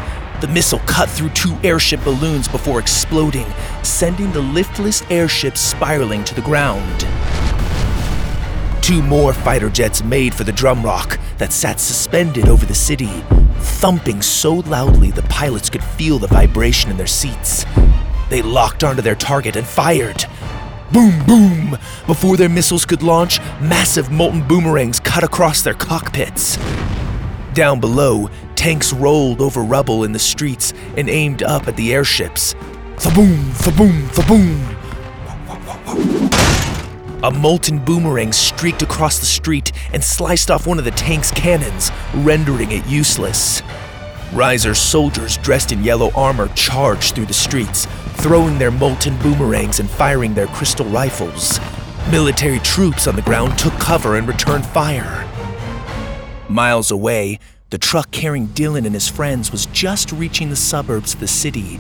The 0.43 0.49
missile 0.49 0.81
cut 0.81 1.09
through 1.09 1.31
two 1.31 1.57
airship 1.65 2.05
balloons 2.05 2.47
before 2.47 2.79
exploding, 2.81 3.47
sending 3.83 4.31
the 4.33 4.43
liftless 4.43 5.03
airship 5.11 5.57
spiraling 5.57 6.23
to 6.25 6.35
the 6.35 6.43
ground. 6.43 7.07
Two 8.83 9.01
more 9.01 9.33
fighter 9.33 9.71
jets 9.71 10.05
made 10.05 10.35
for 10.35 10.45
the 10.45 10.53
drum 10.53 10.85
rock 10.85 11.19
that 11.39 11.51
sat 11.51 11.81
suspended 11.81 12.49
over 12.49 12.67
the 12.67 12.75
city, 12.75 13.09
thumping 13.57 14.21
so 14.21 14.57
loudly 14.57 15.11
the 15.11 15.23
pilots 15.23 15.71
could 15.71 15.83
feel 15.83 16.19
the 16.19 16.27
vibration 16.27 16.91
in 16.91 16.99
their 16.99 17.07
seats. 17.07 17.65
They 18.29 18.43
locked 18.43 18.85
onto 18.85 19.01
their 19.01 19.15
target 19.15 19.57
and 19.57 19.67
fired. 19.67 20.27
Boom, 20.93 21.25
boom! 21.27 21.71
Before 22.07 22.37
their 22.37 22.49
missiles 22.49 22.85
could 22.85 23.03
launch, 23.03 23.41
massive 23.61 24.11
molten 24.11 24.47
boomerangs 24.47 25.01
cut 25.01 25.25
across 25.25 25.63
their 25.63 25.75
cockpits. 25.75 26.59
Down 27.55 27.81
below, 27.81 28.29
tanks 28.55 28.93
rolled 28.93 29.41
over 29.41 29.63
rubble 29.63 30.05
in 30.05 30.13
the 30.13 30.19
streets 30.19 30.75
and 30.97 31.09
aimed 31.09 31.43
up 31.43 31.69
at 31.69 31.77
the 31.77 31.95
airships. 31.95 32.55
Fa-boom, 32.99 33.51
fa-boom, 33.53 34.09
fa-boom! 34.09 34.77
A 37.23 37.31
molten 37.31 37.79
boomerang 37.79 38.33
streaked 38.33 38.83
across 38.83 39.19
the 39.19 39.25
street 39.25 39.73
and 39.95 40.05
sliced 40.05 40.51
off 40.51 40.67
one 40.67 40.79
of 40.79 40.85
the 40.85 40.91
tank's 40.91 41.31
cannons, 41.31 41.91
rendering 42.17 42.71
it 42.71 42.85
useless. 42.87 43.63
Riser 44.35 44.75
soldiers 44.75 45.37
dressed 45.37 45.71
in 45.71 45.85
yellow 45.85 46.11
armor 46.13 46.49
charged 46.57 47.15
through 47.15 47.27
the 47.27 47.33
streets, 47.33 47.87
throwing 48.15 48.59
their 48.59 48.73
molten 48.73 49.17
boomerangs 49.19 49.79
and 49.79 49.89
firing 49.89 50.35
their 50.35 50.49
crystal 50.49 50.87
rifles. 50.87 51.61
Military 52.11 52.59
troops 52.59 53.07
on 53.07 53.15
the 53.15 53.23
ground 53.23 53.57
took 53.57 53.73
cover 53.75 54.17
and 54.17 54.27
returned 54.27 54.67
fire. 54.67 55.25
Miles 56.49 56.91
away, 56.91 57.39
the 57.71 57.79
truck 57.79 58.11
carrying 58.11 58.49
Dylan 58.49 58.85
and 58.87 58.95
his 58.95 59.09
friends 59.09 59.53
was 59.53 59.67
just 59.67 60.11
reaching 60.11 60.51
the 60.51 60.57
suburbs 60.57 61.15
of 61.15 61.21
the 61.21 61.29
city, 61.29 61.79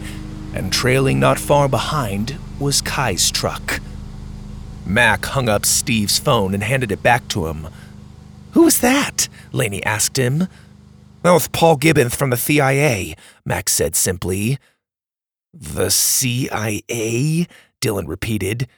and 0.54 0.72
trailing 0.72 1.18
not 1.18 1.40
far 1.40 1.68
behind 1.68 2.36
was 2.60 2.80
Kai's 2.80 3.32
truck. 3.32 3.80
Mac 4.86 5.24
hung 5.24 5.48
up 5.48 5.66
Steve's 5.66 6.20
phone 6.20 6.54
and 6.54 6.62
handed 6.62 6.92
it 6.92 7.02
back 7.02 7.26
to 7.28 7.48
him. 7.48 7.66
Who 8.52 8.62
was 8.62 8.78
that? 8.78 9.28
Laney 9.50 9.84
asked 9.84 10.16
him. 10.16 10.46
That 11.24 11.32
was 11.32 11.48
Paul 11.48 11.76
Gibbons 11.76 12.14
from 12.14 12.28
the 12.28 12.36
CIA, 12.36 13.16
Mac 13.46 13.70
said 13.70 13.96
simply. 13.96 14.58
The 15.54 15.88
CIA? 15.88 17.46
Dylan 17.80 18.06
repeated. 18.06 18.68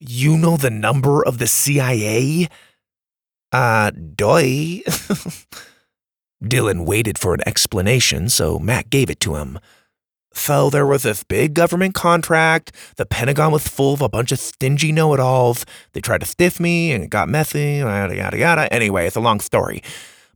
You 0.00 0.36
know 0.36 0.56
the 0.56 0.68
number 0.68 1.24
of 1.24 1.38
the 1.38 1.46
CIA? 1.46 2.48
Uh, 3.52 3.92
doy. 3.92 4.82
Dylan 6.42 6.86
waited 6.86 7.18
for 7.18 7.34
an 7.34 7.40
explanation, 7.46 8.28
so 8.28 8.58
Mac 8.58 8.90
gave 8.90 9.08
it 9.08 9.20
to 9.20 9.36
him. 9.36 9.60
So 10.34 10.70
there 10.70 10.86
was 10.86 11.04
this 11.04 11.22
big 11.22 11.54
government 11.54 11.94
contract. 11.94 12.72
The 12.96 13.06
Pentagon 13.06 13.52
was 13.52 13.68
full 13.68 13.94
of 13.94 14.02
a 14.02 14.08
bunch 14.08 14.32
of 14.32 14.40
stingy 14.40 14.90
know 14.90 15.14
it 15.14 15.20
alls. 15.20 15.64
They 15.92 16.00
tried 16.00 16.22
to 16.22 16.26
stiff 16.26 16.58
me 16.58 16.90
and 16.90 17.04
it 17.04 17.10
got 17.10 17.28
messy, 17.28 17.76
yada, 17.76 18.16
yada, 18.16 18.38
yada. 18.38 18.72
Anyway, 18.74 19.06
it's 19.06 19.14
a 19.14 19.20
long 19.20 19.38
story. 19.38 19.84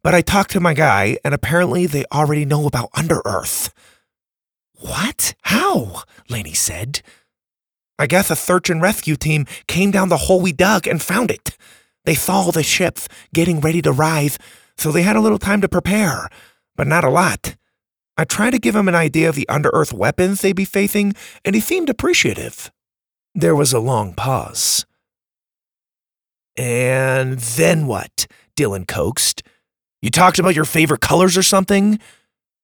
But 0.07 0.15
I 0.15 0.21
talked 0.21 0.53
to 0.53 0.61
my 0.61 0.73
guy, 0.73 1.19
and 1.25 1.35
apparently 1.35 1.87
they 1.87 2.05
already 2.13 2.45
know 2.45 2.69
about 2.69 2.91
Under 2.95 3.23
Earth. 3.25 3.75
What? 4.75 5.35
How? 5.43 6.03
Laney 6.29 6.53
said. 6.53 7.03
I 7.99 8.07
guess 8.07 8.31
a 8.31 8.37
search 8.37 8.71
and 8.71 8.81
rescue 8.81 9.17
team 9.17 9.47
came 9.67 9.91
down 9.91 10.09
the 10.09 10.17
hole 10.17 10.41
we 10.41 10.53
dug 10.53 10.87
and 10.87 11.03
found 11.03 11.33
it. 11.33 11.57
They 12.05 12.15
saw 12.15 12.53
the 12.53 12.63
ships 12.63 13.09
getting 13.35 13.61
ready 13.61 13.83
to 13.83 13.91
rise, 13.91 14.39
so 14.79 14.93
they 14.93 15.03
had 15.03 15.17
a 15.17 15.21
little 15.21 15.41
time 15.41 15.61
to 15.61 15.69
prepare, 15.69 16.29
but 16.77 16.87
not 16.87 17.03
a 17.03 17.11
lot. 17.11 17.57
I 18.17 18.23
tried 18.23 18.53
to 18.53 18.61
give 18.61 18.77
him 18.77 18.87
an 18.87 18.95
idea 18.95 19.29
of 19.29 19.35
the 19.35 19.49
under 19.49 19.71
earth 19.71 19.93
weapons 19.93 20.41
they'd 20.41 20.53
be 20.53 20.65
facing, 20.65 21.15
and 21.45 21.57
he 21.57 21.61
seemed 21.61 21.91
appreciative. 21.91 22.71
There 23.35 23.57
was 23.57 23.73
a 23.73 23.81
long 23.81 24.15
pause. 24.15 24.87
And 26.57 27.41
then 27.41 27.89
what? 27.89 28.29
Dylan 28.55 28.87
coaxed. 28.87 29.43
You 30.03 30.11
talked 30.11 30.39
about 30.39 30.55
your 30.55 30.65
favorite 30.65 31.01
colors 31.01 31.37
or 31.37 31.43
something? 31.43 31.99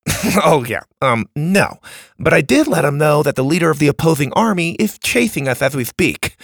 oh, 0.44 0.64
yeah. 0.68 0.82
Um, 1.00 1.26
no. 1.36 1.78
But 2.18 2.34
I 2.34 2.40
did 2.40 2.66
let 2.66 2.84
him 2.84 2.98
know 2.98 3.22
that 3.22 3.36
the 3.36 3.44
leader 3.44 3.70
of 3.70 3.78
the 3.78 3.88
opposing 3.88 4.32
army 4.32 4.72
is 4.72 4.98
chasing 4.98 5.48
us 5.48 5.62
as 5.62 5.74
we 5.74 5.84
speak. 5.84 6.36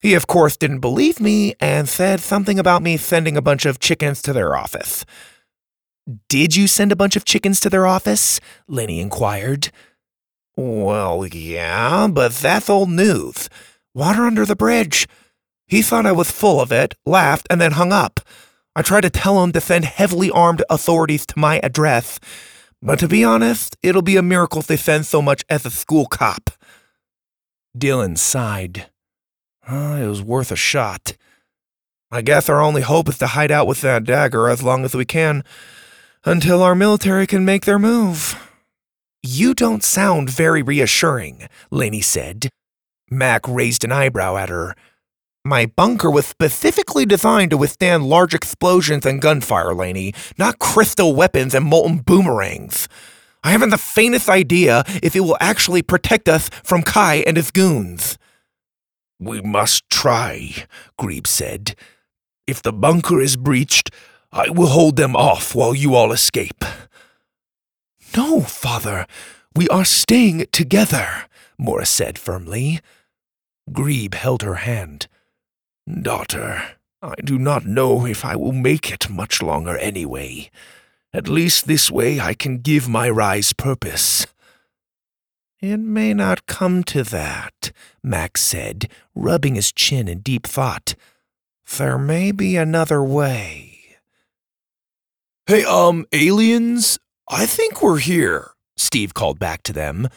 He, 0.00 0.14
of 0.14 0.26
course, 0.26 0.56
didn't 0.56 0.80
believe 0.80 1.20
me 1.20 1.54
and 1.60 1.88
said 1.88 2.20
something 2.20 2.58
about 2.58 2.82
me 2.82 2.96
sending 2.96 3.36
a 3.36 3.42
bunch 3.42 3.66
of 3.66 3.78
chickens 3.78 4.20
to 4.22 4.32
their 4.32 4.56
office. 4.56 5.04
Did 6.28 6.56
you 6.56 6.66
send 6.66 6.90
a 6.90 6.96
bunch 6.96 7.14
of 7.14 7.24
chickens 7.24 7.60
to 7.60 7.70
their 7.70 7.86
office? 7.86 8.40
Laney 8.66 9.00
inquired. 9.00 9.70
Well, 10.56 11.26
yeah, 11.26 12.08
but 12.08 12.32
that's 12.32 12.68
old 12.68 12.90
news. 12.90 13.48
Water 13.94 14.22
under 14.24 14.44
the 14.44 14.56
bridge. 14.56 15.06
He 15.66 15.80
thought 15.80 16.04
I 16.04 16.12
was 16.12 16.30
full 16.30 16.60
of 16.60 16.72
it, 16.72 16.94
laughed, 17.06 17.46
and 17.48 17.60
then 17.60 17.72
hung 17.72 17.92
up. 17.92 18.20
I 18.74 18.82
tried 18.82 19.02
to 19.02 19.10
tell 19.10 19.42
him 19.42 19.52
to 19.52 19.60
send 19.60 19.84
heavily 19.84 20.30
armed 20.30 20.62
authorities 20.70 21.26
to 21.26 21.38
my 21.38 21.60
address, 21.62 22.18
but 22.80 22.98
to 23.00 23.08
be 23.08 23.22
honest, 23.22 23.76
it'll 23.82 24.02
be 24.02 24.16
a 24.16 24.22
miracle 24.22 24.60
if 24.60 24.66
they 24.66 24.76
send 24.76 25.06
so 25.06 25.20
much 25.20 25.44
as 25.50 25.66
a 25.66 25.70
school 25.70 26.06
cop. 26.06 26.50
Dylan 27.76 28.16
sighed. 28.16 28.86
Oh, 29.68 29.96
it 29.96 30.06
was 30.06 30.22
worth 30.22 30.50
a 30.50 30.56
shot. 30.56 31.16
I 32.10 32.22
guess 32.22 32.48
our 32.48 32.60
only 32.60 32.82
hope 32.82 33.08
is 33.08 33.18
to 33.18 33.28
hide 33.28 33.50
out 33.50 33.66
with 33.66 33.80
that 33.82 34.04
dagger 34.04 34.48
as 34.48 34.62
long 34.62 34.84
as 34.84 34.94
we 34.94 35.04
can, 35.04 35.44
until 36.24 36.62
our 36.62 36.74
military 36.74 37.26
can 37.26 37.44
make 37.44 37.64
their 37.64 37.78
move. 37.78 38.38
You 39.22 39.54
don't 39.54 39.84
sound 39.84 40.28
very 40.28 40.62
reassuring, 40.62 41.48
Laney 41.70 42.00
said. 42.00 42.48
Mac 43.10 43.46
raised 43.46 43.84
an 43.84 43.92
eyebrow 43.92 44.36
at 44.36 44.48
her. 44.48 44.74
My 45.44 45.66
bunker 45.66 46.08
was 46.08 46.24
specifically 46.24 47.04
designed 47.04 47.50
to 47.50 47.56
withstand 47.56 48.04
large 48.04 48.32
explosions 48.32 49.04
and 49.04 49.20
gunfire, 49.20 49.74
Laney, 49.74 50.14
not 50.38 50.60
crystal 50.60 51.16
weapons 51.16 51.52
and 51.52 51.64
molten 51.64 51.98
boomerangs. 51.98 52.88
I 53.42 53.50
haven't 53.50 53.70
the 53.70 53.78
faintest 53.78 54.28
idea 54.28 54.84
if 55.02 55.16
it 55.16 55.20
will 55.20 55.36
actually 55.40 55.82
protect 55.82 56.28
us 56.28 56.48
from 56.62 56.84
Kai 56.84 57.24
and 57.26 57.36
his 57.36 57.50
goons. 57.50 58.18
We 59.18 59.40
must 59.40 59.90
try, 59.90 60.66
Grebe 60.96 61.26
said. 61.26 61.74
If 62.46 62.62
the 62.62 62.72
bunker 62.72 63.20
is 63.20 63.36
breached, 63.36 63.90
I 64.30 64.48
will 64.48 64.68
hold 64.68 64.94
them 64.94 65.16
off 65.16 65.56
while 65.56 65.74
you 65.74 65.96
all 65.96 66.12
escape. 66.12 66.64
No, 68.16 68.42
father, 68.42 69.06
we 69.56 69.66
are 69.68 69.84
staying 69.84 70.46
together, 70.52 71.24
Mora 71.58 71.86
said 71.86 72.16
firmly. 72.16 72.80
Grebe 73.72 74.14
held 74.14 74.42
her 74.42 74.56
hand. 74.56 75.08
Daughter, 75.88 76.76
I 77.02 77.14
do 77.24 77.38
not 77.38 77.66
know 77.66 78.06
if 78.06 78.24
I 78.24 78.36
will 78.36 78.52
make 78.52 78.92
it 78.92 79.10
much 79.10 79.42
longer 79.42 79.76
anyway. 79.78 80.50
At 81.12 81.28
least 81.28 81.66
this 81.66 81.90
way 81.90 82.20
I 82.20 82.34
can 82.34 82.58
give 82.58 82.88
my 82.88 83.10
rise 83.10 83.52
purpose. 83.52 84.26
It 85.60 85.78
may 85.78 86.14
not 86.14 86.46
come 86.46 86.84
to 86.84 87.02
that, 87.04 87.72
Mac 88.02 88.38
said, 88.38 88.90
rubbing 89.14 89.56
his 89.56 89.72
chin 89.72 90.08
in 90.08 90.20
deep 90.20 90.46
thought. 90.46 90.94
There 91.78 91.98
may 91.98 92.32
be 92.32 92.56
another 92.56 93.02
way. 93.02 93.98
Hey, 95.46 95.64
um, 95.64 96.06
aliens? 96.12 96.98
I 97.28 97.46
think 97.46 97.82
we're 97.82 97.98
here, 97.98 98.52
Steve 98.76 99.14
called 99.14 99.38
back 99.38 99.62
to 99.64 99.72
them. 99.72 100.08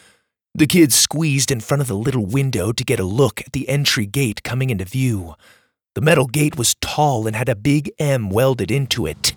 The 0.58 0.68
kids 0.68 0.96
squeezed 0.96 1.52
in 1.52 1.60
front 1.60 1.82
of 1.82 1.90
the 1.90 1.98
little 1.98 2.26
window 2.26 2.72
to 2.72 2.86
get 2.86 2.98
a 2.98 3.04
look 3.04 3.42
at 3.42 3.52
the 3.52 3.68
entry 3.68 4.06
gate 4.06 4.42
coming 4.44 4.70
into 4.70 4.86
view. 4.86 5.36
The 5.96 6.02
metal 6.02 6.28
gate 6.28 6.58
was 6.58 6.76
tall 6.76 7.28
and 7.28 7.36
had 7.36 7.50
a 7.50 7.58
big 7.58 7.92
M 8.00 8.30
welded 8.30 8.72
into 8.72 9.06
it. 9.06 9.34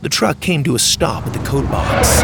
The 0.00 0.08
truck 0.08 0.40
came 0.40 0.64
to 0.64 0.74
a 0.74 0.78
stop 0.78 1.26
at 1.26 1.34
the 1.34 1.40
code 1.40 1.70
box. 1.70 2.22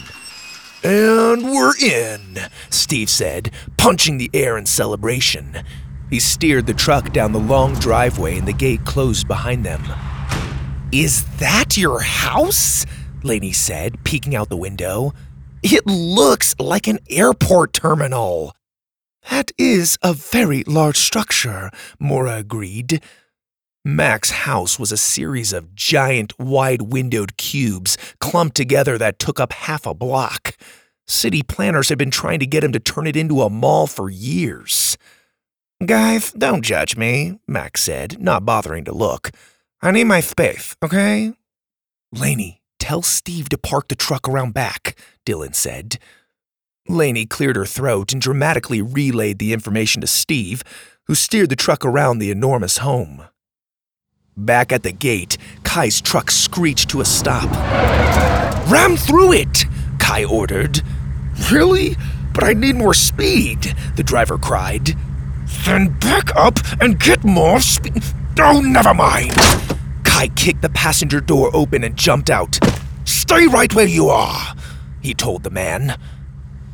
And 0.82 1.42
we're 1.42 1.76
in, 1.76 2.38
Steve 2.70 3.10
said, 3.10 3.50
punching 3.76 4.16
the 4.16 4.30
air 4.32 4.56
in 4.56 4.64
celebration. 4.64 5.62
He 6.08 6.18
steered 6.18 6.66
the 6.66 6.74
truck 6.74 7.12
down 7.12 7.32
the 7.32 7.38
long 7.38 7.74
driveway, 7.74 8.38
and 8.38 8.48
the 8.48 8.54
gate 8.54 8.84
closed 8.86 9.28
behind 9.28 9.64
them. 9.64 9.82
Is 10.90 11.24
that 11.36 11.76
your 11.76 12.00
house? 12.00 12.86
Laney 13.22 13.52
said, 13.52 14.02
peeking 14.04 14.34
out 14.34 14.48
the 14.48 14.56
window. 14.56 15.12
It 15.62 15.86
looks 15.86 16.54
like 16.58 16.86
an 16.86 16.98
airport 17.10 17.74
terminal. 17.74 18.56
That 19.30 19.52
is 19.58 19.98
a 20.02 20.14
very 20.14 20.64
large 20.64 20.96
structure, 20.96 21.70
Mora 21.98 22.36
agreed. 22.36 23.02
Mac's 23.84 24.30
house 24.30 24.78
was 24.78 24.92
a 24.92 24.98
series 24.98 25.54
of 25.54 25.74
giant, 25.74 26.38
wide 26.38 26.82
windowed 26.82 27.38
cubes 27.38 27.96
clumped 28.20 28.54
together 28.54 28.98
that 28.98 29.18
took 29.18 29.40
up 29.40 29.54
half 29.54 29.86
a 29.86 29.94
block. 29.94 30.56
City 31.06 31.42
planners 31.42 31.88
had 31.88 31.96
been 31.96 32.10
trying 32.10 32.40
to 32.40 32.46
get 32.46 32.62
him 32.62 32.72
to 32.72 32.78
turn 32.80 33.06
it 33.06 33.16
into 33.16 33.40
a 33.40 33.48
mall 33.48 33.86
for 33.86 34.10
years. 34.10 34.98
Guys, 35.84 36.30
don't 36.32 36.60
judge 36.60 36.94
me, 36.94 37.38
Mac 37.48 37.78
said, 37.78 38.20
not 38.20 38.44
bothering 38.44 38.84
to 38.84 38.92
look. 38.92 39.30
I 39.80 39.92
need 39.92 40.04
my 40.04 40.20
space, 40.20 40.76
okay? 40.84 41.32
Laney, 42.12 42.60
tell 42.78 43.00
Steve 43.00 43.48
to 43.48 43.56
park 43.56 43.88
the 43.88 43.94
truck 43.94 44.28
around 44.28 44.52
back, 44.52 44.94
Dylan 45.24 45.54
said. 45.54 45.98
Laney 46.86 47.24
cleared 47.24 47.56
her 47.56 47.64
throat 47.64 48.12
and 48.12 48.20
dramatically 48.20 48.82
relayed 48.82 49.38
the 49.38 49.54
information 49.54 50.02
to 50.02 50.06
Steve, 50.06 50.62
who 51.06 51.14
steered 51.14 51.48
the 51.48 51.56
truck 51.56 51.82
around 51.82 52.18
the 52.18 52.30
enormous 52.30 52.78
home. 52.78 53.24
Back 54.40 54.72
at 54.72 54.84
the 54.84 54.92
gate, 54.92 55.36
Kai's 55.64 56.00
truck 56.00 56.30
screeched 56.30 56.88
to 56.90 57.02
a 57.02 57.04
stop. 57.04 57.50
Ram 58.70 58.96
through 58.96 59.34
it, 59.34 59.66
Kai 59.98 60.24
ordered. 60.24 60.80
Really? 61.52 61.94
But 62.32 62.44
I 62.44 62.54
need 62.54 62.76
more 62.76 62.94
speed, 62.94 63.74
the 63.96 64.02
driver 64.02 64.38
cried. 64.38 64.96
Then 65.66 65.90
back 65.98 66.34
up 66.36 66.58
and 66.80 66.98
get 66.98 67.22
more 67.22 67.60
speed. 67.60 68.02
Oh, 68.38 68.62
never 68.62 68.94
mind. 68.94 69.34
Kai 70.04 70.28
kicked 70.28 70.62
the 70.62 70.70
passenger 70.70 71.20
door 71.20 71.50
open 71.52 71.84
and 71.84 71.94
jumped 71.94 72.30
out. 72.30 72.58
Stay 73.04 73.46
right 73.46 73.74
where 73.74 73.86
you 73.86 74.08
are, 74.08 74.54
he 75.02 75.12
told 75.12 75.42
the 75.42 75.50
man. 75.50 75.98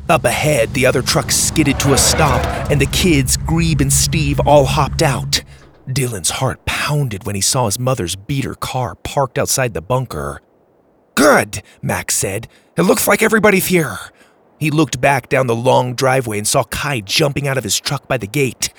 Up 0.07 0.23
ahead, 0.23 0.73
the 0.73 0.85
other 0.85 1.01
truck 1.01 1.31
skidded 1.31 1.81
to 1.81 1.91
a 1.91 1.97
stop, 1.97 2.45
and 2.71 2.79
the 2.79 2.85
kids, 2.85 3.35
Grebe 3.35 3.81
and 3.81 3.91
Steve, 3.91 4.39
all 4.39 4.63
hopped 4.63 5.01
out. 5.01 5.41
Dylan's 5.87 6.31
heart 6.31 6.65
pounded 6.65 7.25
when 7.25 7.35
he 7.35 7.41
saw 7.41 7.65
his 7.65 7.79
mother's 7.79 8.17
beater 8.17 8.55
car 8.55 8.95
parked 8.95 9.37
outside 9.37 9.73
the 9.73 9.81
bunker. 9.81 10.41
Good, 11.15 11.63
Mac 11.81 12.11
said. 12.11 12.47
It 12.75 12.81
looks 12.81 13.07
like 13.07 13.23
everybody's 13.23 13.67
here. 13.67 13.97
He 14.59 14.69
looked 14.69 14.99
back 14.99 15.29
down 15.29 15.47
the 15.47 15.55
long 15.55 15.95
driveway 15.95 16.39
and 16.39 16.47
saw 16.47 16.63
Kai 16.63 16.99
jumping 17.01 17.47
out 17.47 17.57
of 17.57 17.63
his 17.63 17.79
truck 17.79 18.07
by 18.07 18.17
the 18.17 18.27
gate. 18.27 18.73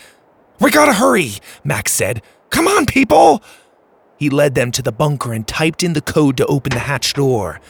We 0.61 0.71
gotta 0.71 0.93
hurry, 0.93 1.33
Mac 1.65 1.89
said. 1.89 2.23
Come 2.51 2.69
on, 2.69 2.85
people! 2.85 3.43
He 4.19 4.29
led 4.29 4.55
them 4.55 4.71
to 4.73 4.83
the 4.83 4.93
bunker 4.93 5.33
and 5.33 5.47
typed 5.47 5.83
in 5.83 5.93
the 5.95 6.01
code 6.01 6.37
to 6.39 6.47
open 6.47 6.73
the 6.73 6.81
hatch 6.81 7.15
door. 7.15 7.61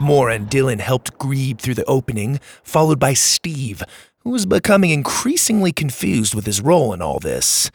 Mora 0.00 0.34
and 0.34 0.48
Dylan 0.48 0.80
helped 0.80 1.18
Grebe 1.18 1.58
through 1.58 1.74
the 1.74 1.84
opening, 1.86 2.38
followed 2.62 3.00
by 3.00 3.14
Steve, 3.14 3.82
who 4.20 4.30
was 4.30 4.46
becoming 4.46 4.90
increasingly 4.90 5.72
confused 5.72 6.34
with 6.34 6.46
his 6.46 6.60
role 6.60 6.92
in 6.92 7.02
all 7.02 7.18
this. 7.18 7.70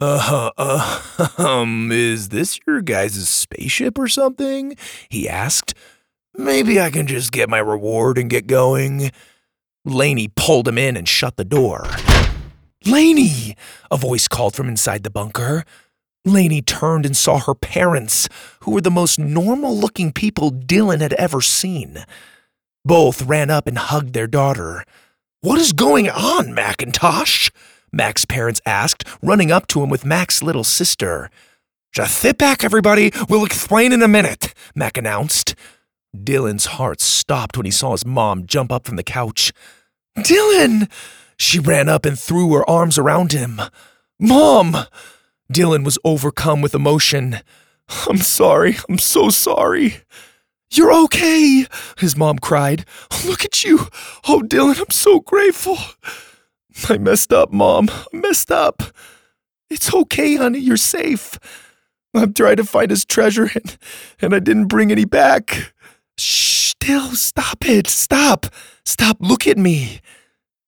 Uh, 0.00 0.50
uh, 0.56 1.28
um, 1.38 1.90
is 1.92 2.28
this 2.28 2.60
your 2.66 2.80
guys' 2.80 3.28
spaceship 3.28 3.98
or 3.98 4.08
something? 4.08 4.76
He 5.08 5.28
asked. 5.28 5.74
Maybe 6.36 6.80
I 6.80 6.90
can 6.90 7.06
just 7.08 7.32
get 7.32 7.48
my 7.48 7.58
reward 7.58 8.16
and 8.16 8.30
get 8.30 8.46
going. 8.46 9.10
Laney 9.84 10.28
pulled 10.36 10.68
him 10.68 10.78
in 10.78 10.96
and 10.96 11.08
shut 11.08 11.36
the 11.36 11.44
door. 11.44 11.84
Laney! 12.86 13.56
A 13.90 13.96
voice 13.96 14.28
called 14.28 14.54
from 14.54 14.68
inside 14.68 15.02
the 15.02 15.10
bunker. 15.10 15.64
Laney 16.24 16.62
turned 16.62 17.04
and 17.04 17.16
saw 17.16 17.40
her 17.40 17.54
parents, 17.54 18.28
who 18.60 18.70
were 18.70 18.80
the 18.80 18.90
most 18.90 19.18
normal 19.18 19.76
looking 19.76 20.12
people 20.12 20.52
Dylan 20.52 21.00
had 21.00 21.14
ever 21.14 21.40
seen. 21.40 22.04
Both 22.84 23.22
ran 23.22 23.50
up 23.50 23.66
and 23.66 23.78
hugged 23.78 24.14
their 24.14 24.26
daughter. 24.26 24.84
What 25.40 25.58
is 25.58 25.72
going 25.72 26.08
on, 26.08 26.54
Macintosh? 26.54 27.50
Mac's 27.92 28.24
parents 28.24 28.60
asked, 28.66 29.04
running 29.22 29.50
up 29.50 29.66
to 29.68 29.82
him 29.82 29.90
with 29.90 30.04
Mac's 30.04 30.42
little 30.42 30.64
sister. 30.64 31.30
Just 31.92 32.18
sit 32.18 32.38
back, 32.38 32.64
everybody. 32.64 33.12
We'll 33.28 33.44
explain 33.44 33.92
in 33.92 34.02
a 34.02 34.08
minute, 34.08 34.54
Mac 34.74 34.96
announced. 34.96 35.54
Dylan's 36.16 36.66
heart 36.66 37.00
stopped 37.00 37.56
when 37.56 37.64
he 37.66 37.70
saw 37.72 37.92
his 37.92 38.06
mom 38.06 38.46
jump 38.46 38.70
up 38.72 38.86
from 38.86 38.96
the 38.96 39.02
couch. 39.02 39.52
Dylan! 40.16 40.90
She 41.36 41.58
ran 41.58 41.88
up 41.88 42.04
and 42.04 42.18
threw 42.18 42.52
her 42.54 42.68
arms 42.68 42.98
around 42.98 43.32
him. 43.32 43.60
Mom! 44.18 44.76
Dylan 45.52 45.84
was 45.84 45.98
overcome 46.04 46.60
with 46.60 46.74
emotion. 46.74 47.40
I'm 48.08 48.18
sorry. 48.18 48.76
I'm 48.88 48.98
so 48.98 49.30
sorry. 49.30 50.02
You're 50.70 50.92
okay, 51.04 51.66
his 51.96 52.16
mom 52.16 52.38
cried. 52.38 52.84
Look 53.24 53.44
at 53.44 53.64
you. 53.64 53.86
Oh, 54.28 54.42
Dylan, 54.46 54.78
I'm 54.78 54.90
so 54.90 55.20
grateful. 55.20 55.78
I 56.88 56.98
messed 56.98 57.32
up, 57.32 57.52
Mom. 57.52 57.88
I 57.90 58.16
messed 58.16 58.50
up. 58.50 58.82
It's 59.70 59.92
okay, 59.92 60.36
honey. 60.36 60.60
You're 60.60 60.76
safe. 60.76 61.38
I'm 62.14 62.32
trying 62.32 62.56
to 62.56 62.64
find 62.64 62.90
his 62.90 63.04
treasure 63.04 63.50
and, 63.54 63.76
and 64.20 64.34
I 64.34 64.38
didn't 64.38 64.66
bring 64.66 64.90
any 64.90 65.04
back. 65.04 65.72
Shh, 66.16 66.74
Dill, 66.80 67.12
stop 67.12 67.68
it. 67.68 67.86
Stop. 67.86 68.46
Stop. 68.84 69.18
Look 69.20 69.46
at 69.46 69.58
me. 69.58 70.00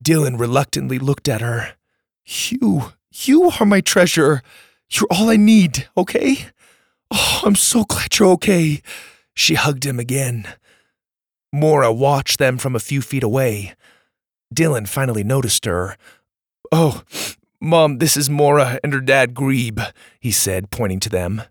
Dylan 0.05 0.39
reluctantly 0.39 0.99
looked 0.99 1.29
at 1.29 1.41
her. 1.41 1.75
You, 2.27 2.93
you 3.13 3.51
are 3.51 3.67
my 3.67 3.81
treasure. 3.81 4.43
You're 4.91 5.09
all 5.11 5.31
I 5.31 5.37
need, 5.37 5.89
okay? 5.97 6.47
Oh, 7.11 7.43
I'm 7.45 7.55
so 7.55 7.85
glad 7.85 8.19
you're 8.19 8.29
okay. 8.31 8.83
She 9.35 9.55
hugged 9.55 9.85
him 9.85 9.99
again. 9.99 10.47
Mora 11.53 11.93
watched 11.93 12.39
them 12.39 12.59
from 12.59 12.77
a 12.77 12.81
few 12.81 13.01
feet 13.01 13.23
away. 13.23 13.75
Dylan 14.55 14.89
finally 14.89 15.25
noticed 15.25 15.65
her. 15.65 15.97
Oh, 16.73 17.03
Mom, 17.61 17.99
this 17.99 18.17
is 18.17 18.31
Mora 18.31 18.81
and 18.83 18.95
her 18.95 19.01
dad 19.01 19.35
Grebe, 19.35 19.81
he 20.19 20.31
said, 20.31 20.71
pointing 20.71 21.01
to 21.01 21.11
them. 21.11 21.43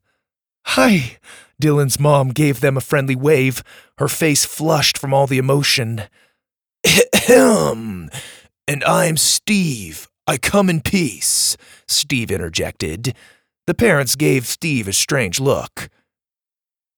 Hi. 0.66 1.18
Dylan's 1.62 2.00
mom 2.00 2.30
gave 2.30 2.62
them 2.62 2.78
a 2.78 2.82
friendly 2.82 3.16
wave, 3.16 3.64
her 3.98 4.08
face 4.08 4.46
flushed 4.46 4.98
from 4.98 5.14
all 5.14 5.28
the 5.28 5.38
emotion. 5.38 6.04
Ahem. 6.86 8.10
And 8.68 8.84
I'm 8.86 9.18
Steve. 9.18 10.08
I 10.26 10.38
come 10.38 10.70
in 10.70 10.82
peace, 10.82 11.58
Steve 11.88 12.32
interjected. 12.32 13.14
The 13.68 13.74
parents 13.74 14.16
gave 14.16 14.48
Steve 14.48 14.88
a 14.88 14.94
strange 14.94 15.40
look. 15.40 15.90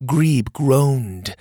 Grebe 0.06 0.52
groaned. 0.52 1.34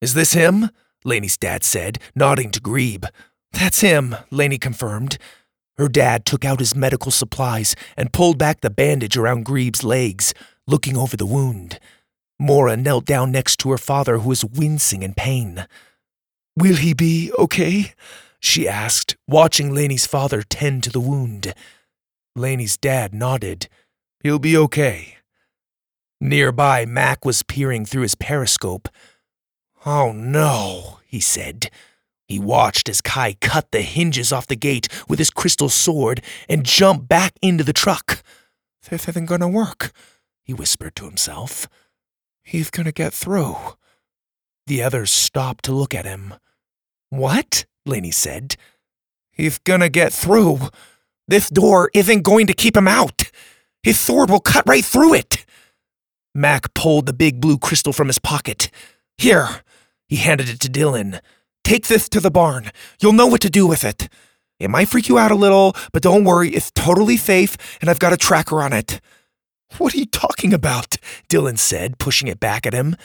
Is 0.00 0.14
this 0.14 0.34
him? 0.34 0.70
Laney's 1.04 1.36
dad 1.36 1.64
said, 1.64 1.98
nodding 2.14 2.50
to 2.52 2.60
Grebe. 2.60 3.06
That's 3.54 3.80
him, 3.80 4.16
Laney 4.30 4.58
confirmed. 4.58 5.18
Her 5.76 5.88
dad 5.88 6.24
took 6.24 6.44
out 6.44 6.60
his 6.60 6.74
medical 6.74 7.10
supplies 7.10 7.74
and 7.96 8.12
pulled 8.12 8.38
back 8.38 8.60
the 8.60 8.70
bandage 8.70 9.16
around 9.16 9.44
Grebe's 9.44 9.82
legs, 9.82 10.34
looking 10.66 10.96
over 10.96 11.16
the 11.16 11.26
wound. 11.26 11.78
Mora 12.38 12.76
knelt 12.76 13.04
down 13.04 13.32
next 13.32 13.56
to 13.58 13.70
her 13.70 13.78
father, 13.78 14.18
who 14.18 14.28
was 14.28 14.44
wincing 14.44 15.02
in 15.02 15.14
pain. 15.14 15.66
Will 16.56 16.76
he 16.76 16.94
be 16.94 17.32
okay? 17.38 17.94
she 18.40 18.68
asked, 18.68 19.16
watching 19.26 19.74
Laney's 19.74 20.06
father 20.06 20.42
tend 20.42 20.84
to 20.84 20.90
the 20.90 21.00
wound. 21.00 21.54
Laney's 22.36 22.76
dad 22.76 23.14
nodded. 23.14 23.68
He'll 24.22 24.38
be 24.38 24.56
okay. 24.56 25.16
Nearby, 26.20 26.84
Mac 26.84 27.24
was 27.24 27.42
peering 27.42 27.86
through 27.86 28.02
his 28.02 28.14
periscope. 28.14 28.88
Oh 29.86 30.12
no, 30.12 30.98
he 31.06 31.20
said. 31.20 31.70
He 32.34 32.40
watched 32.40 32.88
as 32.88 33.00
Kai 33.00 33.34
cut 33.34 33.70
the 33.70 33.82
hinges 33.82 34.32
off 34.32 34.48
the 34.48 34.56
gate 34.56 34.88
with 35.08 35.20
his 35.20 35.30
crystal 35.30 35.68
sword 35.68 36.20
and 36.48 36.66
jumped 36.66 37.06
back 37.06 37.34
into 37.40 37.62
the 37.62 37.72
truck. 37.72 38.24
This 38.90 39.08
isn't 39.08 39.26
gonna 39.26 39.46
work, 39.46 39.92
he 40.42 40.52
whispered 40.52 40.96
to 40.96 41.04
himself. 41.04 41.68
He's 42.42 42.70
gonna 42.70 42.90
get 42.90 43.14
through. 43.14 43.54
The 44.66 44.82
others 44.82 45.12
stopped 45.12 45.64
to 45.66 45.72
look 45.72 45.94
at 45.94 46.06
him. 46.06 46.34
What? 47.08 47.66
Laney 47.86 48.10
said. 48.10 48.56
He's 49.30 49.58
gonna 49.58 49.88
get 49.88 50.12
through. 50.12 50.70
This 51.28 51.48
door 51.48 51.88
isn't 51.94 52.22
going 52.22 52.48
to 52.48 52.52
keep 52.52 52.76
him 52.76 52.88
out. 52.88 53.30
His 53.84 54.00
sword 54.00 54.28
will 54.28 54.40
cut 54.40 54.64
right 54.66 54.84
through 54.84 55.14
it. 55.14 55.46
Mac 56.34 56.74
pulled 56.74 57.06
the 57.06 57.12
big 57.12 57.40
blue 57.40 57.58
crystal 57.58 57.92
from 57.92 58.08
his 58.08 58.18
pocket. 58.18 58.72
Here. 59.18 59.62
He 60.08 60.16
handed 60.16 60.48
it 60.48 60.58
to 60.62 60.68
Dylan. 60.68 61.20
Take 61.64 61.86
this 61.86 62.08
to 62.10 62.20
the 62.20 62.30
barn. 62.30 62.70
You'll 63.00 63.14
know 63.14 63.26
what 63.26 63.40
to 63.40 63.50
do 63.50 63.66
with 63.66 63.84
it. 63.84 64.08
It 64.60 64.70
might 64.70 64.88
freak 64.88 65.08
you 65.08 65.18
out 65.18 65.32
a 65.32 65.34
little, 65.34 65.74
but 65.92 66.02
don't 66.02 66.24
worry, 66.24 66.50
it's 66.50 66.70
totally 66.70 67.16
safe, 67.16 67.56
and 67.80 67.90
I've 67.90 67.98
got 67.98 68.12
a 68.12 68.18
tracker 68.18 68.62
on 68.62 68.72
it. 68.72 69.00
What 69.78 69.94
are 69.94 69.98
you 69.98 70.06
talking 70.06 70.54
about? 70.54 70.98
Dylan 71.28 71.58
said, 71.58 71.98
pushing 71.98 72.28
it 72.28 72.38
back 72.38 72.66
at 72.66 72.74
him. 72.74 72.96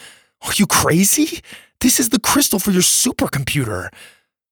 Are 0.42 0.52
you 0.54 0.66
crazy? 0.66 1.40
This 1.80 1.98
is 1.98 2.10
the 2.10 2.20
crystal 2.20 2.58
for 2.58 2.70
your 2.70 2.82
supercomputer. 2.82 3.88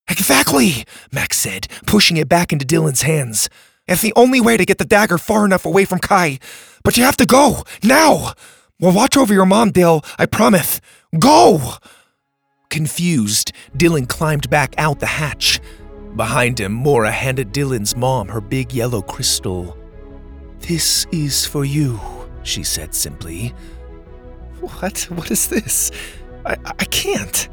Exactly, 0.09 0.85
Mac 1.13 1.35
said, 1.35 1.69
pushing 1.87 2.17
it 2.17 2.29
back 2.29 2.53
into 2.53 2.67
Dylan's 2.67 3.03
hands. 3.03 3.49
It's 3.87 4.03
the 4.03 4.15
only 4.17 4.41
way 4.41 4.57
to 4.57 4.65
get 4.65 4.79
the 4.79 4.85
dagger 4.85 5.19
far 5.19 5.45
enough 5.45 5.65
away 5.65 5.85
from 5.85 5.99
Kai. 5.99 6.39
But 6.83 6.97
you 6.97 7.05
have 7.05 7.17
to 7.19 7.27
go, 7.27 7.63
now! 7.83 8.33
We'll 8.81 8.93
watch 8.93 9.17
over 9.17 9.35
your 9.35 9.47
mom, 9.47 9.71
Dill, 9.71 10.03
I 10.19 10.27
promise. 10.27 10.81
Go! 11.19 11.75
Confused, 12.71 13.53
Dylan 13.77 14.07
climbed 14.09 14.51
back 14.51 14.75
out 14.77 15.01
the 15.01 15.07
hatch. 15.07 15.61
Behind 16.17 16.61
him, 16.61 16.73
Mora 16.73 17.11
handed 17.11 17.53
Dylan's 17.53 17.97
mom 17.97 18.29
her 18.29 18.41
big 18.41 18.73
yellow 18.75 19.01
crystal. 19.01 19.77
This 20.61 21.07
is 21.11 21.47
for 21.47 21.65
you, 21.65 21.99
she 22.43 22.63
said 22.63 22.95
simply. 22.95 23.55
What? 24.61 25.07
What 25.11 25.31
is 25.31 25.49
this? 25.49 25.91
I, 26.45 26.57
I 26.65 26.85
can't. 26.85 27.49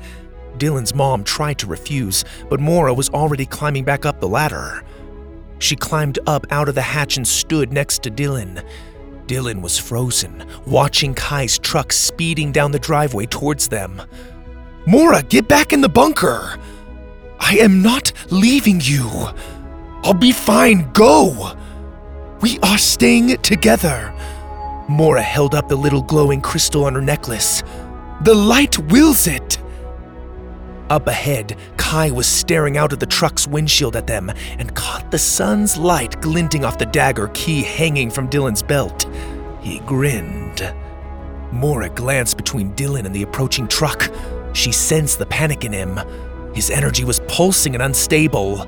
Dylan's 0.58 0.94
mom 0.94 1.24
tried 1.24 1.60
to 1.60 1.68
refuse, 1.68 2.26
but 2.50 2.60
Mora 2.60 2.94
was 2.94 3.10
already 3.10 3.46
climbing 3.46 3.84
back 3.84 4.06
up 4.06 4.20
the 4.20 4.28
ladder. 4.28 4.84
She 5.60 5.76
climbed 5.76 6.20
up 6.28 6.46
out 6.50 6.68
of 6.68 6.76
the 6.76 6.82
hatch 6.82 7.16
and 7.16 7.28
stood 7.28 7.72
next 7.72 8.04
to 8.04 8.12
Dylan. 8.12 8.66
Dylan 9.28 9.62
was 9.62 9.78
frozen, 9.78 10.46
watching 10.68 11.14
Kai's 11.14 11.58
truck 11.58 11.94
speeding 11.94 12.52
down 12.52 12.72
the 12.72 12.80
driveway 12.80 13.26
towards 13.26 13.70
them. 13.70 14.02
Mora, 14.86 15.24
get 15.24 15.48
back 15.48 15.74
in 15.74 15.82
the 15.82 15.90
bunker! 15.90 16.60
I 17.40 17.58
am 17.58 17.82
not 17.82 18.12
leaving 18.30 18.80
you. 18.84 19.10
I'll 20.04 20.14
be 20.14 20.32
fine, 20.32 20.92
go! 20.94 21.56
We 22.42 22.60
are 22.60 22.78
staying 22.78 23.38
together. 23.38 24.14
Mora 24.88 25.22
held 25.22 25.56
up 25.56 25.68
the 25.68 25.76
little 25.76 26.04
glowing 26.04 26.42
crystal 26.42 26.86
on 26.86 26.94
her 26.94 27.02
necklace. 27.02 27.64
The 28.22 28.36
light 28.36 28.78
wills 28.78 29.26
it. 29.26 29.58
Up 30.92 31.08
ahead, 31.08 31.58
Kai 31.78 32.12
was 32.12 32.28
staring 32.28 32.78
out 32.78 32.94
of 32.94 33.00
the 33.00 33.08
truck's 33.08 33.48
windshield 33.48 33.96
at 33.96 34.06
them 34.06 34.32
and 34.60 34.76
caught 34.76 35.10
the 35.10 35.18
sun's 35.18 35.78
light 35.78 36.22
glinting 36.22 36.64
off 36.64 36.78
the 36.78 36.86
dagger 36.86 37.30
key 37.34 37.64
hanging 37.64 38.12
from 38.12 38.30
Dylan's 38.30 38.62
belt. 38.62 39.08
He 39.62 39.80
grinned. 39.80 40.72
Mora 41.52 41.90
glanced 41.90 42.38
between 42.38 42.76
Dylan 42.76 43.06
and 43.06 43.16
the 43.16 43.24
approaching 43.24 43.68
truck. 43.68 44.12
She 44.56 44.72
sensed 44.72 45.20
the 45.20 45.26
panic 45.26 45.66
in 45.66 45.74
him. 45.74 46.00
His 46.54 46.70
energy 46.70 47.04
was 47.04 47.20
pulsing 47.28 47.76
and 47.76 47.84
unstable. 47.84 48.66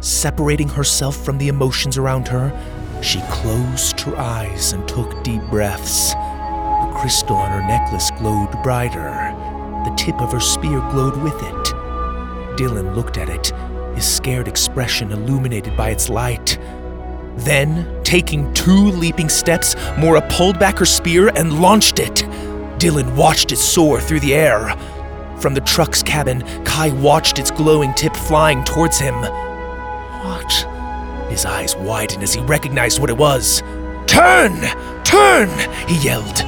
Separating 0.00 0.68
herself 0.68 1.24
from 1.24 1.38
the 1.38 1.46
emotions 1.46 1.96
around 1.96 2.26
her, 2.26 2.52
she 3.02 3.20
closed 3.30 4.00
her 4.00 4.16
eyes 4.16 4.72
and 4.72 4.86
took 4.88 5.22
deep 5.22 5.40
breaths. 5.42 6.12
The 6.12 6.92
crystal 6.96 7.36
on 7.36 7.52
her 7.52 7.66
necklace 7.68 8.10
glowed 8.18 8.50
brighter. 8.64 9.12
The 9.84 9.94
tip 9.96 10.20
of 10.20 10.32
her 10.32 10.40
spear 10.40 10.80
glowed 10.90 11.16
with 11.18 11.36
it. 11.36 11.64
Dylan 12.58 12.96
looked 12.96 13.16
at 13.16 13.28
it, 13.28 13.52
his 13.94 14.04
scared 14.04 14.48
expression 14.48 15.12
illuminated 15.12 15.76
by 15.76 15.90
its 15.90 16.08
light. 16.08 16.58
Then, 17.36 18.02
taking 18.02 18.52
two 18.54 18.90
leaping 18.90 19.28
steps, 19.28 19.76
Mora 19.96 20.26
pulled 20.28 20.58
back 20.58 20.78
her 20.78 20.84
spear 20.84 21.28
and 21.36 21.60
launched 21.62 22.00
it. 22.00 22.24
Dylan 22.78 23.14
watched 23.14 23.52
it 23.52 23.58
soar 23.58 24.00
through 24.00 24.20
the 24.20 24.34
air. 24.34 24.76
From 25.40 25.54
the 25.54 25.60
truck's 25.60 26.02
cabin, 26.02 26.42
Kai 26.64 26.90
watched 26.90 27.38
its 27.38 27.52
glowing 27.52 27.94
tip 27.94 28.16
flying 28.16 28.64
towards 28.64 28.98
him. 28.98 29.14
What? 30.24 30.52
His 31.30 31.44
eyes 31.44 31.76
widened 31.76 32.24
as 32.24 32.34
he 32.34 32.40
recognized 32.40 33.00
what 33.00 33.08
it 33.08 33.16
was. 33.16 33.62
Turn! 34.08 34.60
Turn! 35.04 35.48
He 35.86 35.96
yelled. 35.98 36.40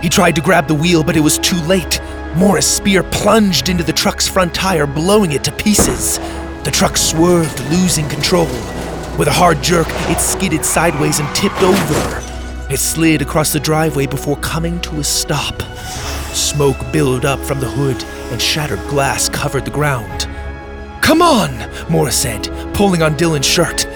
He 0.00 0.08
tried 0.08 0.36
to 0.36 0.40
grab 0.42 0.68
the 0.68 0.74
wheel, 0.74 1.02
but 1.02 1.16
it 1.16 1.20
was 1.20 1.38
too 1.38 1.60
late. 1.62 2.00
Mora's 2.36 2.66
spear 2.66 3.02
plunged 3.02 3.68
into 3.68 3.82
the 3.82 3.92
truck's 3.92 4.28
front 4.28 4.54
tire, 4.54 4.86
blowing 4.86 5.32
it 5.32 5.42
to 5.44 5.52
pieces. 5.52 6.18
The 6.62 6.70
truck 6.72 6.96
swerved, 6.96 7.58
losing 7.70 8.08
control. 8.08 8.46
With 9.18 9.26
a 9.26 9.32
hard 9.32 9.60
jerk, 9.60 9.88
it 10.08 10.20
skidded 10.20 10.64
sideways 10.64 11.18
and 11.18 11.34
tipped 11.34 11.62
over. 11.62 12.22
It 12.70 12.78
slid 12.78 13.22
across 13.22 13.52
the 13.52 13.60
driveway 13.60 14.06
before 14.06 14.36
coming 14.36 14.80
to 14.82 15.00
a 15.00 15.04
stop. 15.04 15.62
Smoke 16.32 16.76
billowed 16.92 17.24
up 17.24 17.40
from 17.40 17.60
the 17.60 17.70
hood, 17.70 18.04
and 18.30 18.40
shattered 18.40 18.80
glass 18.88 19.28
covered 19.28 19.64
the 19.64 19.70
ground. 19.70 20.28
Come 21.02 21.22
on, 21.22 21.70
Mora 21.90 22.10
said, 22.10 22.44
pulling 22.74 23.02
on 23.02 23.16
Dylan's 23.16 23.46
shirt. 23.46 23.86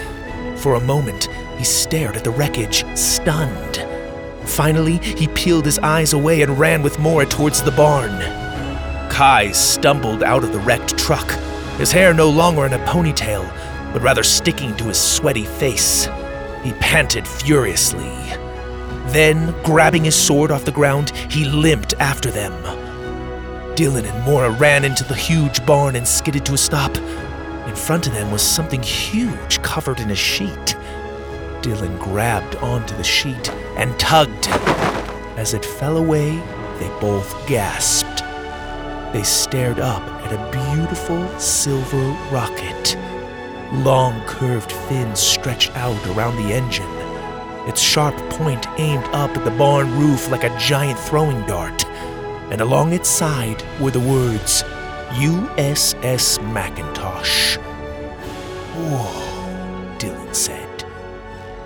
For 0.59 0.75
a 0.75 0.81
moment, 0.81 1.29
he 1.57 1.65
stared 1.65 2.17
at 2.17 2.25
the 2.25 2.31
wreckage, 2.31 2.85
stunned. 2.97 3.85
Finally, 4.49 4.99
he 4.99 5.29
peeled 5.29 5.65
his 5.65 5.79
eyes 5.81 6.13
away 6.13 6.43
and 6.43 6.59
ran 6.59 6.83
with 6.83 6.99
Mora 6.99 7.27
towards 7.27 7.63
the 7.63 7.73
barn. 7.73 8.21
Kai 9.11 9.51
stumbled 9.53 10.23
out 10.23 10.45
of 10.45 10.53
the 10.53 10.61
wrecked 10.61 10.97
truck, 10.97 11.31
his 11.79 11.93
hair 11.93 12.15
no 12.15 12.31
longer 12.31 12.67
in 12.67 12.73
a 12.73 12.79
ponytail, 12.87 13.43
but 13.93 14.03
rather 14.03 14.23
sticking 14.23 14.77
to 14.77 14.85
his 14.85 15.01
sweaty 15.01 15.45
face. 15.45 16.09
He 16.63 16.73
panted 16.75 17.27
furiously. 17.27 18.13
Then, 19.13 19.55
grabbing 19.63 20.05
his 20.05 20.15
sword 20.15 20.51
off 20.51 20.65
the 20.65 20.73
ground, 20.73 21.11
he 21.11 21.45
limped 21.45 21.95
after 21.95 22.31
them. 22.31 22.53
Dylan 23.77 24.05
and 24.05 24.25
Mora 24.25 24.51
ran 24.51 24.85
into 24.85 25.05
the 25.05 25.15
huge 25.15 25.65
barn 25.65 25.97
and 25.97 26.07
skidded 26.07 26.45
to 26.47 26.55
a 26.55 26.59
stop. 26.59 26.97
In 27.67 27.75
front 27.75 28.07
of 28.07 28.13
them 28.13 28.31
was 28.31 28.43
something 28.43 28.83
huge 28.83 29.63
covered 29.63 30.01
in 30.01 30.11
a 30.11 30.15
sheet. 30.15 30.77
Dylan 31.63 31.99
grabbed 31.99 32.57
onto 32.57 32.97
the 32.97 33.05
sheet 33.05 33.51
and 33.77 33.99
tugged. 33.99 34.49
As 35.39 35.55
it 35.55 35.65
fell 35.65 35.97
away, 35.97 36.37
they 36.79 36.89
both 37.01 37.47
gasped. 37.47 38.23
They 39.13 39.23
stared 39.23 39.79
up 39.79 40.03
at 40.25 40.33
a 40.33 40.75
beautiful 40.75 41.27
silver 41.39 42.11
rocket. 42.31 42.97
Long 43.73 44.21
curved 44.27 44.73
fins 44.73 45.21
stretched 45.21 45.75
out 45.77 46.07
around 46.09 46.37
the 46.37 46.53
engine, 46.53 46.91
its 47.69 47.81
sharp 47.81 48.17
point 48.31 48.67
aimed 48.79 49.05
up 49.13 49.37
at 49.37 49.45
the 49.45 49.51
barn 49.53 49.97
roof 49.99 50.31
like 50.31 50.45
a 50.45 50.59
giant 50.59 50.99
throwing 50.99 51.41
dart. 51.47 51.85
And 52.51 52.61
along 52.61 52.93
its 52.93 53.09
side 53.09 53.63
were 53.81 53.91
the 53.91 54.01
words 54.01 54.65
USS 55.11 56.43
Macintosh. 56.53 57.57
Whoa, 58.77 59.97
Dylan 59.99 60.35
said. 60.35 60.85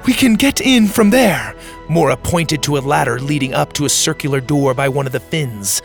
We 0.07 0.12
can 0.12 0.35
get 0.35 0.61
in 0.61 0.87
from 0.87 1.11
there. 1.11 1.55
Mora 1.88 2.16
pointed 2.16 2.62
to 2.62 2.77
a 2.77 2.81
ladder 2.81 3.18
leading 3.20 3.55
up 3.55 3.73
to 3.75 3.85
a 3.85 3.90
circular 3.90 4.40
door 4.40 4.75
by 4.75 4.88
one 4.88 5.07
of 5.07 5.12
the 5.12 5.20
fins. 5.20 5.83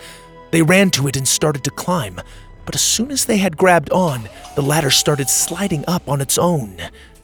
They 0.51 0.61
ran 0.61 0.89
to 0.91 1.07
it 1.07 1.15
and 1.15 1.27
started 1.27 1.63
to 1.65 1.71
climb, 1.71 2.19
but 2.65 2.75
as 2.75 2.81
soon 2.81 3.11
as 3.11 3.25
they 3.25 3.37
had 3.37 3.57
grabbed 3.57 3.91
on, 3.91 4.29
the 4.55 4.61
ladder 4.61 4.89
started 4.89 5.29
sliding 5.29 5.83
up 5.87 6.07
on 6.07 6.21
its 6.21 6.37
own. 6.37 6.77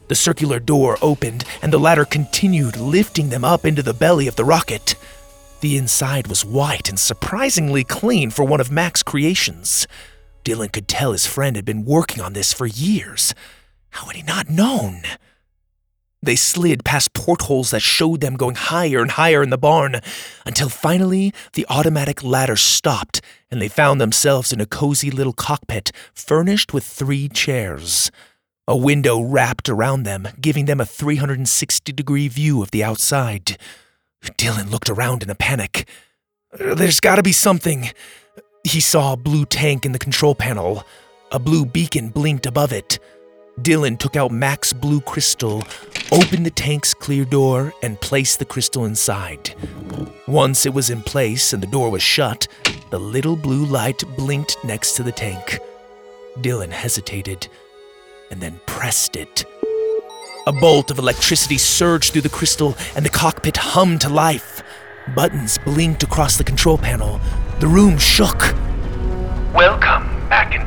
The 0.07 0.15
circular 0.15 0.59
door 0.59 0.97
opened, 1.01 1.45
and 1.61 1.73
the 1.73 1.79
ladder 1.79 2.05
continued, 2.05 2.77
lifting 2.77 3.29
them 3.29 3.43
up 3.43 3.65
into 3.65 3.81
the 3.81 3.93
belly 3.93 4.27
of 4.27 4.35
the 4.35 4.45
rocket. 4.45 4.95
The 5.65 5.77
inside 5.77 6.27
was 6.27 6.45
white 6.45 6.89
and 6.89 6.99
surprisingly 6.99 7.83
clean 7.83 8.29
for 8.29 8.45
one 8.45 8.61
of 8.61 8.69
Mac's 8.69 9.01
creations. 9.01 9.87
Dylan 10.43 10.71
could 10.71 10.87
tell 10.87 11.11
his 11.11 11.25
friend 11.25 11.55
had 11.55 11.65
been 11.65 11.85
working 11.85 12.21
on 12.21 12.33
this 12.33 12.53
for 12.53 12.67
years. 12.67 13.33
How 13.89 14.05
had 14.05 14.15
he 14.15 14.21
not 14.21 14.47
known? 14.47 15.01
They 16.21 16.35
slid 16.35 16.85
past 16.85 17.13
portholes 17.13 17.71
that 17.71 17.81
showed 17.81 18.21
them 18.21 18.35
going 18.35 18.53
higher 18.53 19.01
and 19.01 19.09
higher 19.09 19.41
in 19.41 19.49
the 19.49 19.57
barn, 19.57 20.01
until 20.45 20.69
finally 20.69 21.33
the 21.53 21.65
automatic 21.67 22.23
ladder 22.23 22.57
stopped 22.57 23.21
and 23.49 23.59
they 23.59 23.67
found 23.67 23.99
themselves 23.99 24.53
in 24.53 24.61
a 24.61 24.67
cozy 24.67 25.09
little 25.09 25.33
cockpit 25.33 25.91
furnished 26.13 26.75
with 26.75 26.83
three 26.83 27.27
chairs. 27.27 28.11
A 28.67 28.77
window 28.77 29.19
wrapped 29.19 29.67
around 29.67 30.03
them, 30.03 30.27
giving 30.39 30.65
them 30.65 30.79
a 30.79 30.85
360 30.85 31.91
degree 31.91 32.27
view 32.27 32.61
of 32.61 32.69
the 32.69 32.83
outside. 32.83 33.57
Dylan 34.37 34.71
looked 34.71 34.89
around 34.89 35.23
in 35.23 35.29
a 35.29 35.35
panic. 35.35 35.87
There's 36.57 36.99
gotta 36.99 37.23
be 37.23 37.31
something. 37.31 37.89
He 38.63 38.79
saw 38.79 39.13
a 39.13 39.17
blue 39.17 39.45
tank 39.45 39.85
in 39.85 39.91
the 39.91 39.99
control 39.99 40.35
panel. 40.35 40.83
A 41.31 41.39
blue 41.39 41.65
beacon 41.65 42.09
blinked 42.09 42.45
above 42.45 42.71
it. 42.71 42.99
Dylan 43.59 43.97
took 43.97 44.15
out 44.15 44.31
Mac's 44.31 44.73
blue 44.73 44.99
crystal, 45.01 45.63
opened 46.11 46.45
the 46.45 46.51
tank's 46.51 46.93
clear 46.93 47.23
door, 47.23 47.73
and 47.81 47.99
placed 48.01 48.39
the 48.39 48.45
crystal 48.45 48.85
inside. 48.85 49.55
Once 50.27 50.65
it 50.65 50.73
was 50.73 50.89
in 50.89 51.01
place 51.01 51.53
and 51.53 51.63
the 51.63 51.67
door 51.67 51.89
was 51.89 52.01
shut, 52.01 52.47
the 52.89 52.99
little 52.99 53.35
blue 53.35 53.65
light 53.65 54.03
blinked 54.17 54.57
next 54.63 54.93
to 54.93 55.03
the 55.03 55.11
tank. 55.11 55.59
Dylan 56.39 56.71
hesitated 56.71 57.47
and 58.29 58.41
then 58.41 58.59
pressed 58.65 59.15
it. 59.15 59.45
A 60.47 60.53
bolt 60.53 60.91
of 60.91 60.99
electricity 60.99 61.57
surged 61.57 62.13
through 62.13 62.21
the 62.21 62.29
crystal 62.29 62.77
and 62.95 63.03
the 63.03 63.09
cockpit 63.09 63.57
hummed 63.57 64.01
to 64.01 64.09
life. 64.09 64.61
Buttons 65.15 65.57
blinked 65.57 66.03
across 66.03 66.37
the 66.37 66.43
control 66.43 66.77
panel. 66.77 67.19
The 67.59 67.67
room 67.67 67.97
shook. 67.97 68.53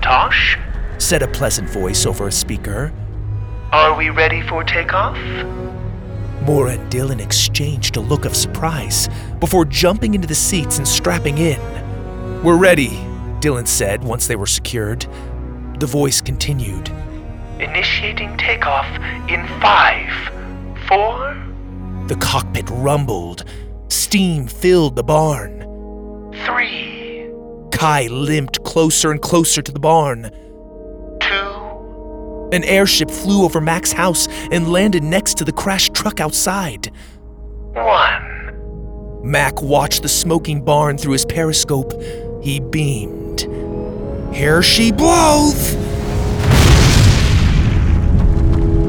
Tosh, 0.02 0.58
said 0.98 1.22
a 1.22 1.28
pleasant 1.28 1.70
voice 1.70 2.06
over 2.06 2.26
a 2.26 2.32
speaker. 2.32 2.92
Are 3.70 3.96
we 3.96 4.10
ready 4.10 4.42
for 4.42 4.64
takeoff? 4.64 5.16
Mora 6.42 6.72
and 6.72 6.90
Dylan 6.90 7.20
exchanged 7.20 7.96
a 7.96 8.00
look 8.00 8.24
of 8.24 8.34
surprise 8.34 9.08
before 9.38 9.64
jumping 9.64 10.14
into 10.14 10.26
the 10.26 10.34
seats 10.34 10.78
and 10.78 10.88
strapping 10.88 11.38
in. 11.38 11.60
We're 12.42 12.58
ready, 12.58 12.88
Dylan 13.38 13.68
said 13.68 14.02
once 14.02 14.26
they 14.26 14.34
were 14.34 14.46
secured. 14.46 15.06
The 15.78 15.86
voice 15.86 16.20
continued. 16.20 16.90
Initiating 17.60 18.36
takeoff 18.38 18.86
in 19.28 19.46
five, 19.60 20.10
four, 20.88 21.36
The 22.06 22.16
cockpit 22.16 22.68
rumbled. 22.70 23.44
Steam 23.88 24.46
filled 24.46 24.96
the 24.96 25.02
barn. 25.02 25.54
three, 26.46 27.28
Kai 27.72 28.06
limped 28.08 28.62
closer 28.64 29.10
and 29.10 29.20
closer 29.20 29.60
to 29.62 29.72
the 29.72 29.80
barn. 29.80 30.30
two, 31.20 32.48
An 32.52 32.62
airship 32.64 33.10
flew 33.10 33.44
over 33.44 33.60
Mac's 33.60 33.92
house 33.92 34.28
and 34.52 34.70
landed 34.72 35.02
next 35.02 35.36
to 35.38 35.44
the 35.44 35.52
crashed 35.52 35.94
truck 35.94 36.20
outside. 36.20 36.90
one. 37.74 38.24
Mac 39.22 39.60
watched 39.60 40.02
the 40.02 40.08
smoking 40.08 40.64
barn 40.64 40.96
through 40.96 41.12
his 41.12 41.24
periscope. 41.26 41.92
He 42.40 42.60
beamed. 42.60 43.40
Here 44.32 44.62
she 44.62 44.92
blows! 44.92 45.74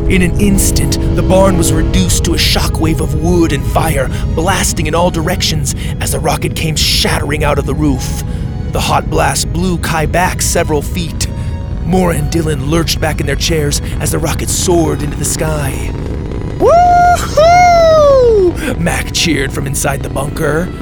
In 0.10 0.22
an 0.24 0.42
instant, 0.42 0.98
the 1.16 1.22
barn 1.22 1.56
was 1.56 1.72
reduced 1.72 2.26
to 2.26 2.34
a 2.34 2.38
shockwave 2.38 3.00
of 3.00 3.22
wood 3.22 3.54
and 3.54 3.64
fire, 3.64 4.08
blasting 4.34 4.88
in 4.88 4.96
all 4.96 5.12
directions 5.12 5.76
as 6.00 6.14
the 6.14 6.20
rocket 6.20 6.56
came 6.56 6.76
shattering 6.76 7.44
out 7.44 7.60
of 7.60 7.68
the 7.68 7.76
roof. 7.76 8.24
The 8.72 8.80
hot 8.80 9.08
blast 9.08 9.54
blew 9.54 9.78
Kai 9.78 10.08
back 10.08 10.42
several 10.42 10.82
feet. 10.82 11.30
Mora 11.86 12.16
and 12.16 12.32
Dillon 12.32 12.72
lurched 12.72 13.00
back 13.00 13.20
in 13.20 13.28
their 13.28 13.36
chairs 13.36 13.82
as 14.00 14.12
the 14.12 14.18
rocket 14.18 14.50
soared 14.50 15.04
into 15.04 15.16
the 15.16 15.24
sky. 15.24 15.92
Woohoo! 16.58 18.80
Mac 18.80 19.14
cheered 19.14 19.54
from 19.54 19.68
inside 19.68 20.02
the 20.02 20.10
bunker. 20.10 20.74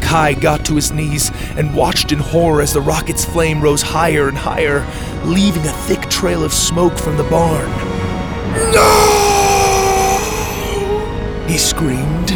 Kai 0.00 0.34
got 0.34 0.64
to 0.66 0.76
his 0.76 0.92
knees 0.92 1.32
and 1.56 1.74
watched 1.74 2.12
in 2.12 2.20
horror 2.20 2.62
as 2.62 2.72
the 2.72 2.80
rocket's 2.80 3.24
flame 3.24 3.60
rose 3.60 3.82
higher 3.82 4.28
and 4.28 4.38
higher, 4.38 4.86
leaving 5.24 5.66
a 5.66 5.72
thick 5.88 6.02
trail 6.02 6.44
of 6.44 6.52
smoke 6.52 6.96
from 6.96 7.16
the 7.16 7.24
barn. 7.24 7.89
No! 8.72 8.96
He 11.48 11.58
screamed. 11.58 12.28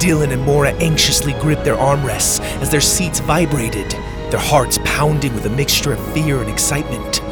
Dillon 0.00 0.32
and 0.32 0.42
Mora 0.42 0.72
anxiously 0.74 1.32
gripped 1.34 1.64
their 1.64 1.76
armrests 1.76 2.40
as 2.60 2.70
their 2.70 2.80
seats 2.80 3.20
vibrated, 3.20 3.90
their 4.30 4.40
hearts 4.40 4.78
pounding 4.84 5.34
with 5.34 5.46
a 5.46 5.50
mixture 5.50 5.92
of 5.92 6.12
fear 6.12 6.40
and 6.40 6.50
excitement. 6.50 7.22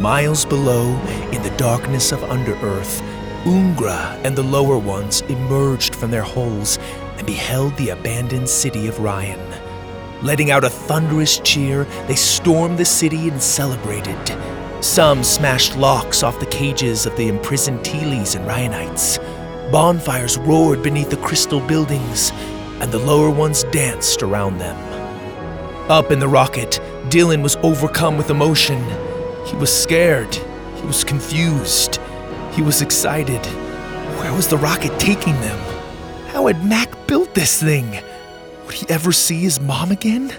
Miles 0.00 0.44
below, 0.44 0.98
in 1.32 1.42
the 1.42 1.54
darkness 1.56 2.12
of 2.12 2.20
Underearth, 2.20 3.00
Ungra 3.44 4.20
and 4.24 4.36
the 4.36 4.42
lower 4.42 4.78
ones 4.78 5.22
emerged 5.22 5.94
from 5.94 6.10
their 6.10 6.22
holes 6.22 6.78
and 7.16 7.26
beheld 7.26 7.76
the 7.76 7.90
abandoned 7.90 8.48
city 8.48 8.86
of 8.88 8.98
Ryan. 8.98 9.40
Letting 10.22 10.50
out 10.50 10.64
a 10.64 10.70
thunderous 10.70 11.38
cheer, 11.40 11.84
they 12.06 12.16
stormed 12.16 12.78
the 12.78 12.84
city 12.84 13.28
and 13.28 13.40
celebrated. 13.40 14.18
Some 14.80 15.24
smashed 15.24 15.76
locks 15.76 16.22
off 16.22 16.38
the 16.38 16.46
cages 16.46 17.04
of 17.04 17.16
the 17.16 17.26
imprisoned 17.26 17.80
Teeleys 17.80 18.36
and 18.36 18.46
Ryanites. 18.46 19.18
Bonfires 19.72 20.38
roared 20.38 20.84
beneath 20.84 21.10
the 21.10 21.16
crystal 21.16 21.60
buildings, 21.60 22.30
and 22.80 22.92
the 22.92 22.98
lower 22.98 23.28
ones 23.28 23.64
danced 23.64 24.22
around 24.22 24.58
them. 24.58 24.76
Up 25.90 26.12
in 26.12 26.20
the 26.20 26.28
rocket, 26.28 26.80
Dillon 27.08 27.42
was 27.42 27.56
overcome 27.56 28.16
with 28.16 28.30
emotion. 28.30 28.80
He 29.46 29.56
was 29.56 29.74
scared. 29.74 30.32
He 30.76 30.86
was 30.86 31.02
confused. 31.02 31.98
He 32.52 32.62
was 32.62 32.80
excited. 32.80 33.44
Where 34.20 34.32
was 34.32 34.46
the 34.46 34.58
rocket 34.58 34.96
taking 35.00 35.34
them? 35.40 35.58
How 36.28 36.46
had 36.46 36.64
Mac 36.64 37.08
built 37.08 37.34
this 37.34 37.60
thing? 37.60 38.00
Would 38.66 38.74
he 38.74 38.88
ever 38.88 39.10
see 39.10 39.40
his 39.40 39.60
mom 39.60 39.90
again? 39.90 40.32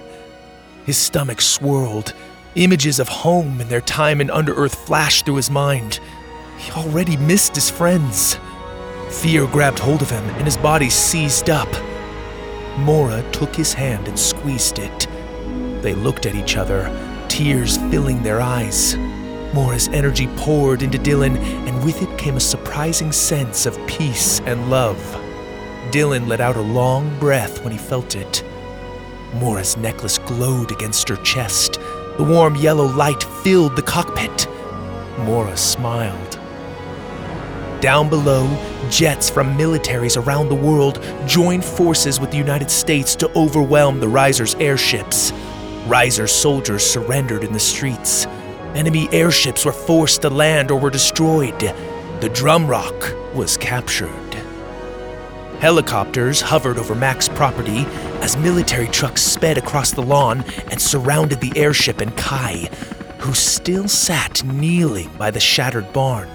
His 0.85 0.97
stomach 0.97 1.41
swirled. 1.41 2.13
Images 2.55 2.99
of 2.99 3.07
home 3.07 3.61
and 3.61 3.69
their 3.69 3.81
time 3.81 4.19
in 4.19 4.29
Underearth 4.29 4.75
flashed 4.75 5.25
through 5.25 5.35
his 5.35 5.51
mind. 5.51 5.99
He 6.57 6.71
already 6.71 7.15
missed 7.15 7.53
his 7.53 7.69
friends. 7.69 8.39
Fear 9.09 9.45
grabbed 9.47 9.77
hold 9.77 10.01
of 10.01 10.09
him 10.09 10.23
and 10.29 10.45
his 10.45 10.57
body 10.57 10.89
seized 10.89 11.51
up. 11.51 11.69
Mora 12.79 13.23
took 13.31 13.55
his 13.55 13.73
hand 13.73 14.07
and 14.07 14.17
squeezed 14.17 14.79
it. 14.79 15.07
They 15.83 15.93
looked 15.93 16.25
at 16.25 16.33
each 16.35 16.57
other, 16.57 16.89
tears 17.27 17.77
filling 17.91 18.23
their 18.23 18.41
eyes. 18.41 18.97
Mora's 19.53 19.87
energy 19.89 20.27
poured 20.37 20.81
into 20.81 20.97
Dillon, 20.97 21.37
and 21.37 21.83
with 21.83 22.01
it 22.01 22.17
came 22.17 22.37
a 22.37 22.39
surprising 22.39 23.11
sense 23.11 23.65
of 23.67 23.77
peace 23.87 24.39
and 24.41 24.71
love. 24.71 24.97
Dillon 25.91 26.27
let 26.27 26.41
out 26.41 26.55
a 26.55 26.61
long 26.61 27.17
breath 27.19 27.63
when 27.63 27.71
he 27.71 27.79
felt 27.79 28.15
it. 28.15 28.43
Mora's 29.35 29.77
necklace 29.77 30.17
glowed 30.17 30.71
against 30.71 31.09
her 31.09 31.15
chest. 31.17 31.79
The 32.19 32.25
warm 32.25 32.57
yellow 32.57 32.85
light 32.85 33.23
filled 33.23 33.77
the 33.77 33.81
cockpit. 33.81 34.49
Mora 35.19 35.55
smiled. 35.55 36.37
Down 37.79 38.09
below, 38.09 38.45
jets 38.89 39.29
from 39.29 39.57
militaries 39.57 40.21
around 40.21 40.49
the 40.49 40.55
world 40.55 41.01
joined 41.25 41.63
forces 41.63 42.19
with 42.19 42.31
the 42.31 42.37
United 42.37 42.69
States 42.69 43.15
to 43.15 43.31
overwhelm 43.37 44.01
the 44.01 44.09
Riser's 44.09 44.53
airships. 44.55 45.31
Riser 45.87 46.27
soldiers 46.27 46.85
surrendered 46.85 47.45
in 47.45 47.53
the 47.53 47.59
streets. 47.59 48.25
Enemy 48.75 49.07
airships 49.13 49.63
were 49.63 49.71
forced 49.71 50.23
to 50.23 50.29
land 50.29 50.71
or 50.71 50.77
were 50.77 50.89
destroyed. 50.89 51.57
The 52.19 52.29
Drum 52.33 52.67
Rock 52.67 53.15
was 53.33 53.55
captured. 53.55 54.33
Helicopters 55.61 56.41
hovered 56.41 56.77
over 56.77 56.95
Mac's 56.95 57.29
property 57.29 57.85
as 58.21 58.37
military 58.37 58.87
trucks 58.87 59.21
sped 59.21 59.57
across 59.57 59.91
the 59.91 60.01
lawn 60.01 60.43
and 60.71 60.81
surrounded 60.81 61.41
the 61.41 61.53
airship 61.55 62.01
and 62.01 62.15
Kai, 62.15 62.69
who 63.19 63.33
still 63.33 63.87
sat 63.87 64.43
kneeling 64.43 65.09
by 65.17 65.31
the 65.31 65.39
shattered 65.39 65.91
barn. 65.93 66.29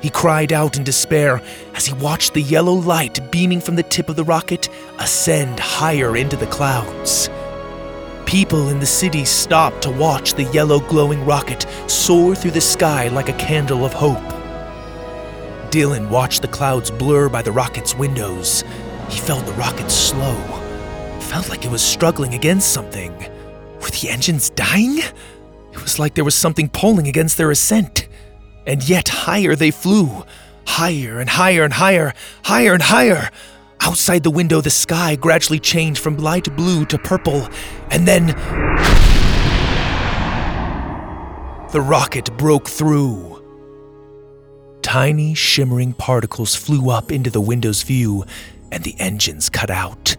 He 0.00 0.10
cried 0.10 0.52
out 0.52 0.76
in 0.76 0.84
despair 0.84 1.42
as 1.74 1.86
he 1.86 1.94
watched 1.94 2.34
the 2.34 2.42
yellow 2.42 2.74
light 2.74 3.30
beaming 3.30 3.60
from 3.60 3.76
the 3.76 3.82
tip 3.82 4.08
of 4.08 4.16
the 4.16 4.24
rocket 4.24 4.68
ascend 4.98 5.58
higher 5.58 6.16
into 6.16 6.36
the 6.36 6.46
clouds. 6.46 7.28
People 8.24 8.68
in 8.68 8.80
the 8.80 8.86
city 8.86 9.24
stopped 9.24 9.82
to 9.82 9.90
watch 9.90 10.34
the 10.34 10.44
yellow 10.44 10.80
glowing 10.80 11.24
rocket 11.24 11.66
soar 11.86 12.34
through 12.34 12.50
the 12.52 12.60
sky 12.60 13.08
like 13.08 13.28
a 13.28 13.38
candle 13.38 13.84
of 13.84 13.92
hope. 13.92 14.22
Dillon 15.70 16.08
watched 16.10 16.42
the 16.42 16.48
clouds 16.48 16.90
blur 16.90 17.28
by 17.28 17.42
the 17.42 17.52
rocket's 17.52 17.94
windows. 17.94 18.64
He 19.08 19.20
felt 19.20 19.46
the 19.46 19.52
rocket 19.52 19.90
slow. 19.90 20.65
Felt 21.28 21.48
like 21.50 21.64
it 21.64 21.70
was 21.70 21.82
struggling 21.82 22.34
against 22.34 22.72
something. 22.72 23.12
Were 23.80 23.90
the 23.90 24.08
engines 24.08 24.48
dying? 24.50 24.98
It 24.98 25.82
was 25.82 25.98
like 25.98 26.14
there 26.14 26.24
was 26.24 26.34
something 26.34 26.68
pulling 26.68 27.08
against 27.08 27.36
their 27.36 27.50
ascent. 27.50 28.08
And 28.66 28.88
yet 28.88 29.08
higher 29.08 29.54
they 29.54 29.70
flew. 29.70 30.24
Higher 30.66 31.18
and 31.18 31.28
higher 31.28 31.64
and 31.64 31.74
higher, 31.74 32.14
higher 32.44 32.72
and 32.72 32.82
higher. 32.82 33.30
Outside 33.80 34.22
the 34.22 34.30
window, 34.30 34.60
the 34.60 34.70
sky 34.70 35.16
gradually 35.16 35.58
changed 35.58 36.00
from 36.00 36.16
light 36.16 36.54
blue 36.56 36.86
to 36.86 36.98
purple, 36.98 37.48
and 37.90 38.06
then. 38.06 38.28
The 41.72 41.80
rocket 41.80 42.36
broke 42.38 42.68
through. 42.68 43.44
Tiny, 44.80 45.34
shimmering 45.34 45.92
particles 45.92 46.54
flew 46.54 46.88
up 46.88 47.12
into 47.12 47.30
the 47.30 47.40
window's 47.40 47.82
view, 47.82 48.24
and 48.72 48.82
the 48.84 48.94
engines 48.98 49.50
cut 49.50 49.70
out. 49.70 50.16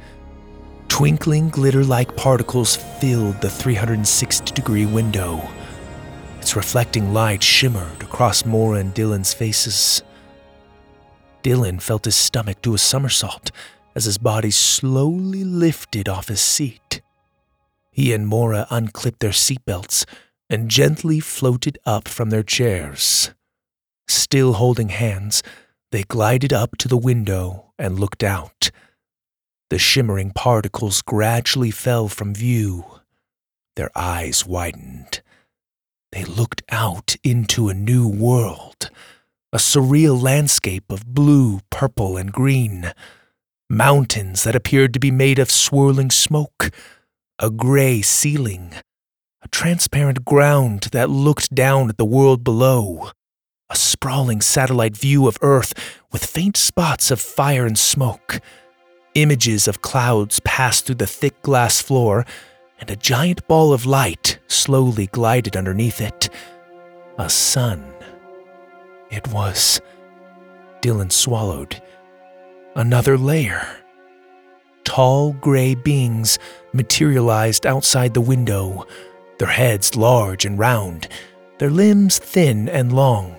Twinkling, 0.98 1.50
glitter 1.50 1.84
like 1.84 2.16
particles 2.16 2.76
filled 2.76 3.40
the 3.40 3.52
360 3.52 4.52
degree 4.56 4.88
window. 4.88 5.48
Its 6.40 6.56
reflecting 6.56 7.14
light 7.14 7.44
shimmered 7.44 8.02
across 8.02 8.46
Mora 8.46 8.80
and 8.80 8.96
Dillon's 8.96 9.32
faces. 9.32 10.02
Dillon 11.44 11.78
felt 11.78 12.06
his 12.06 12.16
stomach 12.16 12.64
do 12.64 12.74
a 12.74 12.80
somersault 12.80 13.52
as 13.94 14.06
his 14.06 14.18
body 14.18 14.50
slowly 14.50 15.44
lifted 15.44 16.10
off 16.10 16.30
his 16.30 16.42
seat. 16.42 17.04
He 17.92 18.12
and 18.12 18.28
Mora 18.28 18.66
unclipped 18.72 19.20
their 19.20 19.30
seatbelts 19.30 20.04
and 20.50 20.68
gently 20.68 21.20
floated 21.20 21.78
up 21.86 22.08
from 22.08 22.32
their 22.32 22.42
chairs. 22.42 23.30
Still 24.08 24.54
holding 24.54 24.90
hands, 24.90 25.44
they 25.92 26.02
glided 26.02 26.52
up 26.52 26.76
to 26.78 26.88
the 26.88 26.98
window 26.98 27.72
and 27.78 28.00
looked 28.00 28.24
out. 28.24 28.72
The 29.70 29.78
shimmering 29.78 30.32
particles 30.32 31.02
gradually 31.02 31.72
fell 31.72 32.08
from 32.08 32.34
view. 32.34 32.86
Their 33.76 33.92
eyes 33.96 34.46
widened. 34.46 35.22
They 36.14 36.24
looked 36.24 36.62
out 36.70 37.18
into 37.22 37.68
a 37.68 37.74
new 37.74 38.08
world, 38.08 38.90
a 39.52 39.58
surreal 39.58 40.22
landscape 40.22 40.90
of 40.90 41.06
blue, 41.06 41.60
purple, 41.70 42.16
and 42.16 42.32
green. 42.32 42.94
Mountains 43.70 44.44
that 44.44 44.56
appeared 44.56 44.94
to 44.94 45.02
be 45.02 45.12
made 45.12 45.38
of 45.38 45.52
swirling 45.52 46.12
smoke, 46.12 46.70
a 47.38 47.52
gray 47.52 48.02
ceiling, 48.02 48.74
a 49.42 49.50
transparent 49.50 50.24
ground 50.24 50.84
that 50.94 51.10
looked 51.10 51.54
down 51.54 51.90
at 51.90 51.98
the 51.98 52.06
world 52.06 52.46
below, 52.46 53.12
a 53.70 53.76
sprawling 53.76 54.40
satellite 54.40 54.96
view 54.96 55.28
of 55.28 55.38
Earth 55.42 55.74
with 56.10 56.26
faint 56.26 56.56
spots 56.56 57.12
of 57.12 57.20
fire 57.20 57.66
and 57.66 57.78
smoke. 57.78 58.40
Images 59.18 59.68
of 59.68 59.82
clouds 59.82 60.40
passed 60.42 60.86
through 60.86 61.02
the 61.02 61.08
thick 61.08 61.42
glass 61.42 61.82
floor, 61.82 62.24
and 62.80 62.92
a 62.92 62.96
giant 62.96 63.48
ball 63.48 63.74
of 63.74 63.88
light 63.88 64.38
slowly 64.46 65.08
glided 65.08 65.58
underneath 65.58 66.00
it. 66.00 66.30
A 67.18 67.28
sun. 67.28 67.96
It 69.10 69.28
was. 69.30 69.82
Dillon 70.82 71.10
swallowed. 71.10 71.82
Another 72.76 73.18
layer. 73.18 73.66
Tall 74.84 75.34
gray 75.34 75.74
beings 75.74 76.38
materialized 76.72 77.66
outside 77.66 78.14
the 78.14 78.22
window, 78.22 78.86
their 79.40 79.48
heads 79.48 79.96
large 79.96 80.46
and 80.46 80.60
round, 80.60 81.08
their 81.58 81.72
limbs 81.72 82.20
thin 82.20 82.70
and 82.70 82.94
long. 82.94 83.36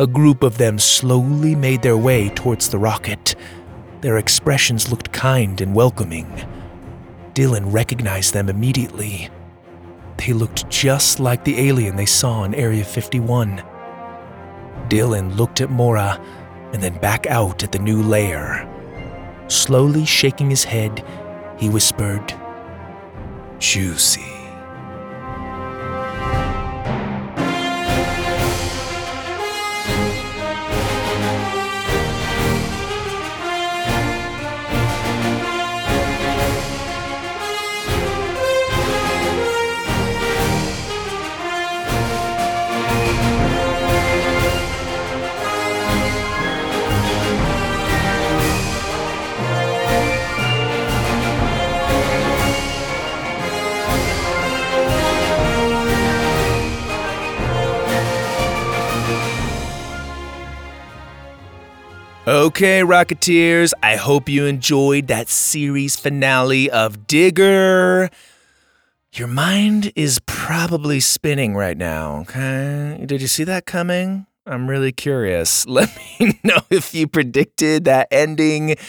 A 0.00 0.06
group 0.06 0.42
of 0.42 0.56
them 0.56 0.78
slowly 0.78 1.54
made 1.54 1.82
their 1.82 1.98
way 1.98 2.30
towards 2.30 2.70
the 2.70 2.78
rocket. 2.78 3.34
Their 4.00 4.18
expressions 4.18 4.90
looked 4.90 5.12
kind 5.12 5.60
and 5.60 5.74
welcoming. 5.74 6.30
Dillon 7.34 7.70
recognized 7.70 8.34
them 8.34 8.48
immediately. 8.48 9.30
They 10.18 10.32
looked 10.32 10.68
just 10.70 11.20
like 11.20 11.44
the 11.44 11.58
alien 11.58 11.96
they 11.96 12.06
saw 12.06 12.44
in 12.44 12.54
Area 12.54 12.84
51. 12.84 13.62
Dillon 14.88 15.34
looked 15.36 15.60
at 15.60 15.70
Mora 15.70 16.20
and 16.72 16.82
then 16.82 16.98
back 16.98 17.26
out 17.26 17.62
at 17.62 17.72
the 17.72 17.78
new 17.78 18.02
lair. 18.02 18.68
Slowly 19.48 20.04
shaking 20.04 20.50
his 20.50 20.64
head, 20.64 21.04
he 21.58 21.68
whispered, 21.68 22.34
Juicy. 23.58 24.35
Okay, 62.36 62.80
Rocketeers, 62.80 63.72
I 63.82 63.96
hope 63.96 64.28
you 64.28 64.44
enjoyed 64.44 65.06
that 65.06 65.30
series 65.30 65.96
finale 65.96 66.70
of 66.70 67.06
Digger. 67.06 68.10
Your 69.14 69.26
mind 69.26 69.90
is 69.96 70.20
probably 70.26 71.00
spinning 71.00 71.54
right 71.54 71.78
now, 71.78 72.16
okay? 72.20 73.02
Did 73.06 73.22
you 73.22 73.26
see 73.26 73.44
that 73.44 73.64
coming? 73.64 74.26
I'm 74.44 74.68
really 74.68 74.92
curious. 74.92 75.66
Let 75.66 75.96
me 75.96 76.38
know 76.44 76.60
if 76.68 76.94
you 76.94 77.06
predicted 77.06 77.86
that 77.86 78.08
ending. 78.10 78.76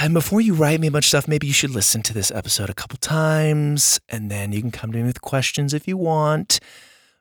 And 0.00 0.14
before 0.14 0.40
you 0.40 0.54
write 0.54 0.80
me 0.80 0.86
a 0.86 0.90
bunch 0.90 1.06
of 1.06 1.08
stuff, 1.08 1.28
maybe 1.28 1.46
you 1.46 1.52
should 1.52 1.70
listen 1.70 2.02
to 2.02 2.14
this 2.14 2.30
episode 2.30 2.70
a 2.70 2.74
couple 2.74 2.96
times, 2.98 4.00
and 4.08 4.30
then 4.30 4.52
you 4.52 4.60
can 4.62 4.70
come 4.70 4.92
to 4.92 4.98
me 4.98 5.04
with 5.04 5.20
questions 5.20 5.74
if 5.74 5.86
you 5.86 5.96
want 5.96 6.60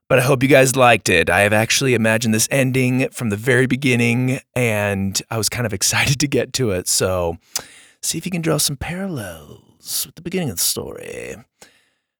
but 0.09 0.19
I 0.19 0.23
hope 0.23 0.41
you 0.41 0.49
guys 0.49 0.75
liked 0.75 1.07
it. 1.07 1.29
I 1.29 1.41
have 1.41 1.53
actually 1.53 1.93
imagined 1.93 2.33
this 2.33 2.47
ending 2.51 3.07
from 3.09 3.29
the 3.29 3.37
very 3.37 3.67
beginning, 3.67 4.39
and 4.55 5.21
I 5.29 5.37
was 5.37 5.47
kind 5.47 5.65
of 5.65 5.73
excited 5.79 6.19
to 6.19 6.27
get 6.27 6.51
to 6.53 6.71
it. 6.71 6.87
So, 6.87 7.37
see 8.01 8.17
if 8.17 8.25
you 8.25 8.31
can 8.31 8.41
draw 8.41 8.57
some 8.57 8.75
parallels 8.75 10.05
with 10.05 10.15
the 10.15 10.21
beginning 10.21 10.49
of 10.49 10.57
the 10.57 10.63
story. 10.63 11.35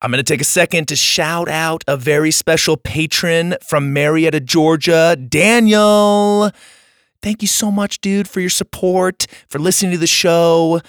I'm 0.02 0.12
going 0.12 0.24
to 0.24 0.34
take 0.34 0.40
a 0.40 0.46
second 0.46 0.88
to 0.88 0.96
shout 0.96 1.50
out 1.50 1.84
a 1.86 1.98
very 1.98 2.32
special 2.32 2.78
patron 2.78 3.56
from 3.62 3.92
Marietta, 3.92 4.40
Georgia, 4.40 5.18
Daniel. 5.18 6.52
Thank 7.22 7.42
you 7.42 7.50
so 7.50 7.70
much, 7.70 8.00
dude, 8.00 8.30
for 8.30 8.40
your 8.40 8.50
support, 8.50 9.28
for 9.50 9.60
listening 9.60 9.92
to 9.92 9.98
the 9.98 10.08
show. 10.08 10.80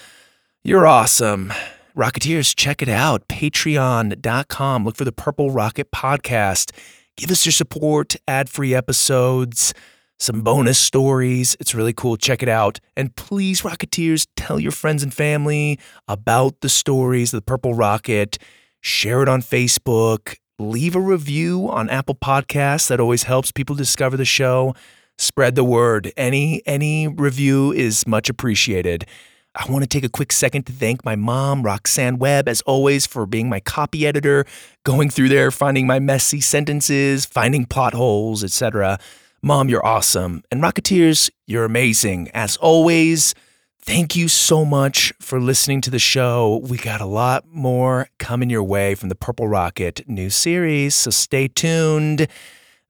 You're 0.63 0.87
awesome. 0.87 1.51
Rocketeers, 1.95 2.53
check 2.55 2.81
it 2.81 2.89
out. 2.89 3.27
Patreon.com. 3.27 4.85
Look 4.85 4.95
for 4.95 5.03
the 5.03 5.11
Purple 5.11 5.51
Rocket 5.51 5.91
Podcast. 5.91 6.71
Give 7.17 7.29
us 7.29 7.45
your 7.45 7.51
support, 7.51 8.15
ad 8.27 8.49
free 8.49 8.73
episodes, 8.73 9.73
some 10.17 10.41
bonus 10.41 10.79
stories. 10.79 11.57
It's 11.59 11.75
really 11.75 11.91
cool. 11.91 12.15
Check 12.15 12.41
it 12.41 12.47
out. 12.47 12.79
And 12.95 13.13
please, 13.15 13.61
Rocketeers, 13.61 14.25
tell 14.37 14.59
your 14.59 14.71
friends 14.71 15.03
and 15.03 15.13
family 15.13 15.79
about 16.07 16.61
the 16.61 16.69
stories 16.69 17.33
of 17.33 17.39
the 17.39 17.45
Purple 17.45 17.73
Rocket. 17.73 18.37
Share 18.79 19.21
it 19.21 19.27
on 19.27 19.41
Facebook. 19.41 20.37
Leave 20.59 20.95
a 20.95 21.01
review 21.01 21.69
on 21.69 21.89
Apple 21.89 22.15
Podcasts. 22.15 22.87
That 22.87 22.99
always 22.99 23.23
helps 23.23 23.51
people 23.51 23.75
discover 23.75 24.15
the 24.15 24.25
show. 24.25 24.73
Spread 25.17 25.55
the 25.55 25.63
word. 25.63 26.13
Any 26.15 26.61
any 26.65 27.07
review 27.07 27.71
is 27.73 28.07
much 28.07 28.29
appreciated. 28.29 29.05
I 29.53 29.69
want 29.69 29.83
to 29.83 29.87
take 29.87 30.05
a 30.05 30.09
quick 30.09 30.31
second 30.31 30.63
to 30.67 30.71
thank 30.71 31.03
my 31.03 31.17
mom, 31.17 31.63
Roxanne 31.63 32.17
Webb, 32.19 32.47
as 32.47 32.61
always, 32.61 33.05
for 33.05 33.25
being 33.25 33.49
my 33.49 33.59
copy 33.59 34.07
editor, 34.07 34.45
going 34.85 35.09
through 35.09 35.27
there, 35.27 35.51
finding 35.51 35.85
my 35.85 35.99
messy 35.99 36.39
sentences, 36.39 37.25
finding 37.25 37.65
plot 37.65 37.93
holes, 37.93 38.45
etc. 38.45 38.97
Mom, 39.41 39.67
you're 39.67 39.85
awesome. 39.85 40.43
And 40.51 40.61
Rocketeers, 40.61 41.29
you're 41.47 41.65
amazing. 41.65 42.29
As 42.33 42.55
always, 42.57 43.35
thank 43.81 44.15
you 44.15 44.29
so 44.29 44.63
much 44.63 45.11
for 45.19 45.41
listening 45.41 45.81
to 45.81 45.89
the 45.89 45.99
show. 45.99 46.61
We 46.63 46.77
got 46.77 47.01
a 47.01 47.05
lot 47.05 47.45
more 47.45 48.07
coming 48.19 48.49
your 48.49 48.63
way 48.63 48.95
from 48.95 49.09
the 49.09 49.15
Purple 49.15 49.49
Rocket 49.49 50.07
new 50.07 50.29
series, 50.29 50.95
so 50.95 51.09
stay 51.09 51.49
tuned. 51.49 52.29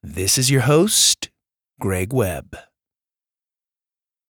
This 0.03 0.38
is 0.38 0.51
your 0.51 0.62
host, 0.62 1.32
Greg 1.80 2.14
Webb. 2.14 2.55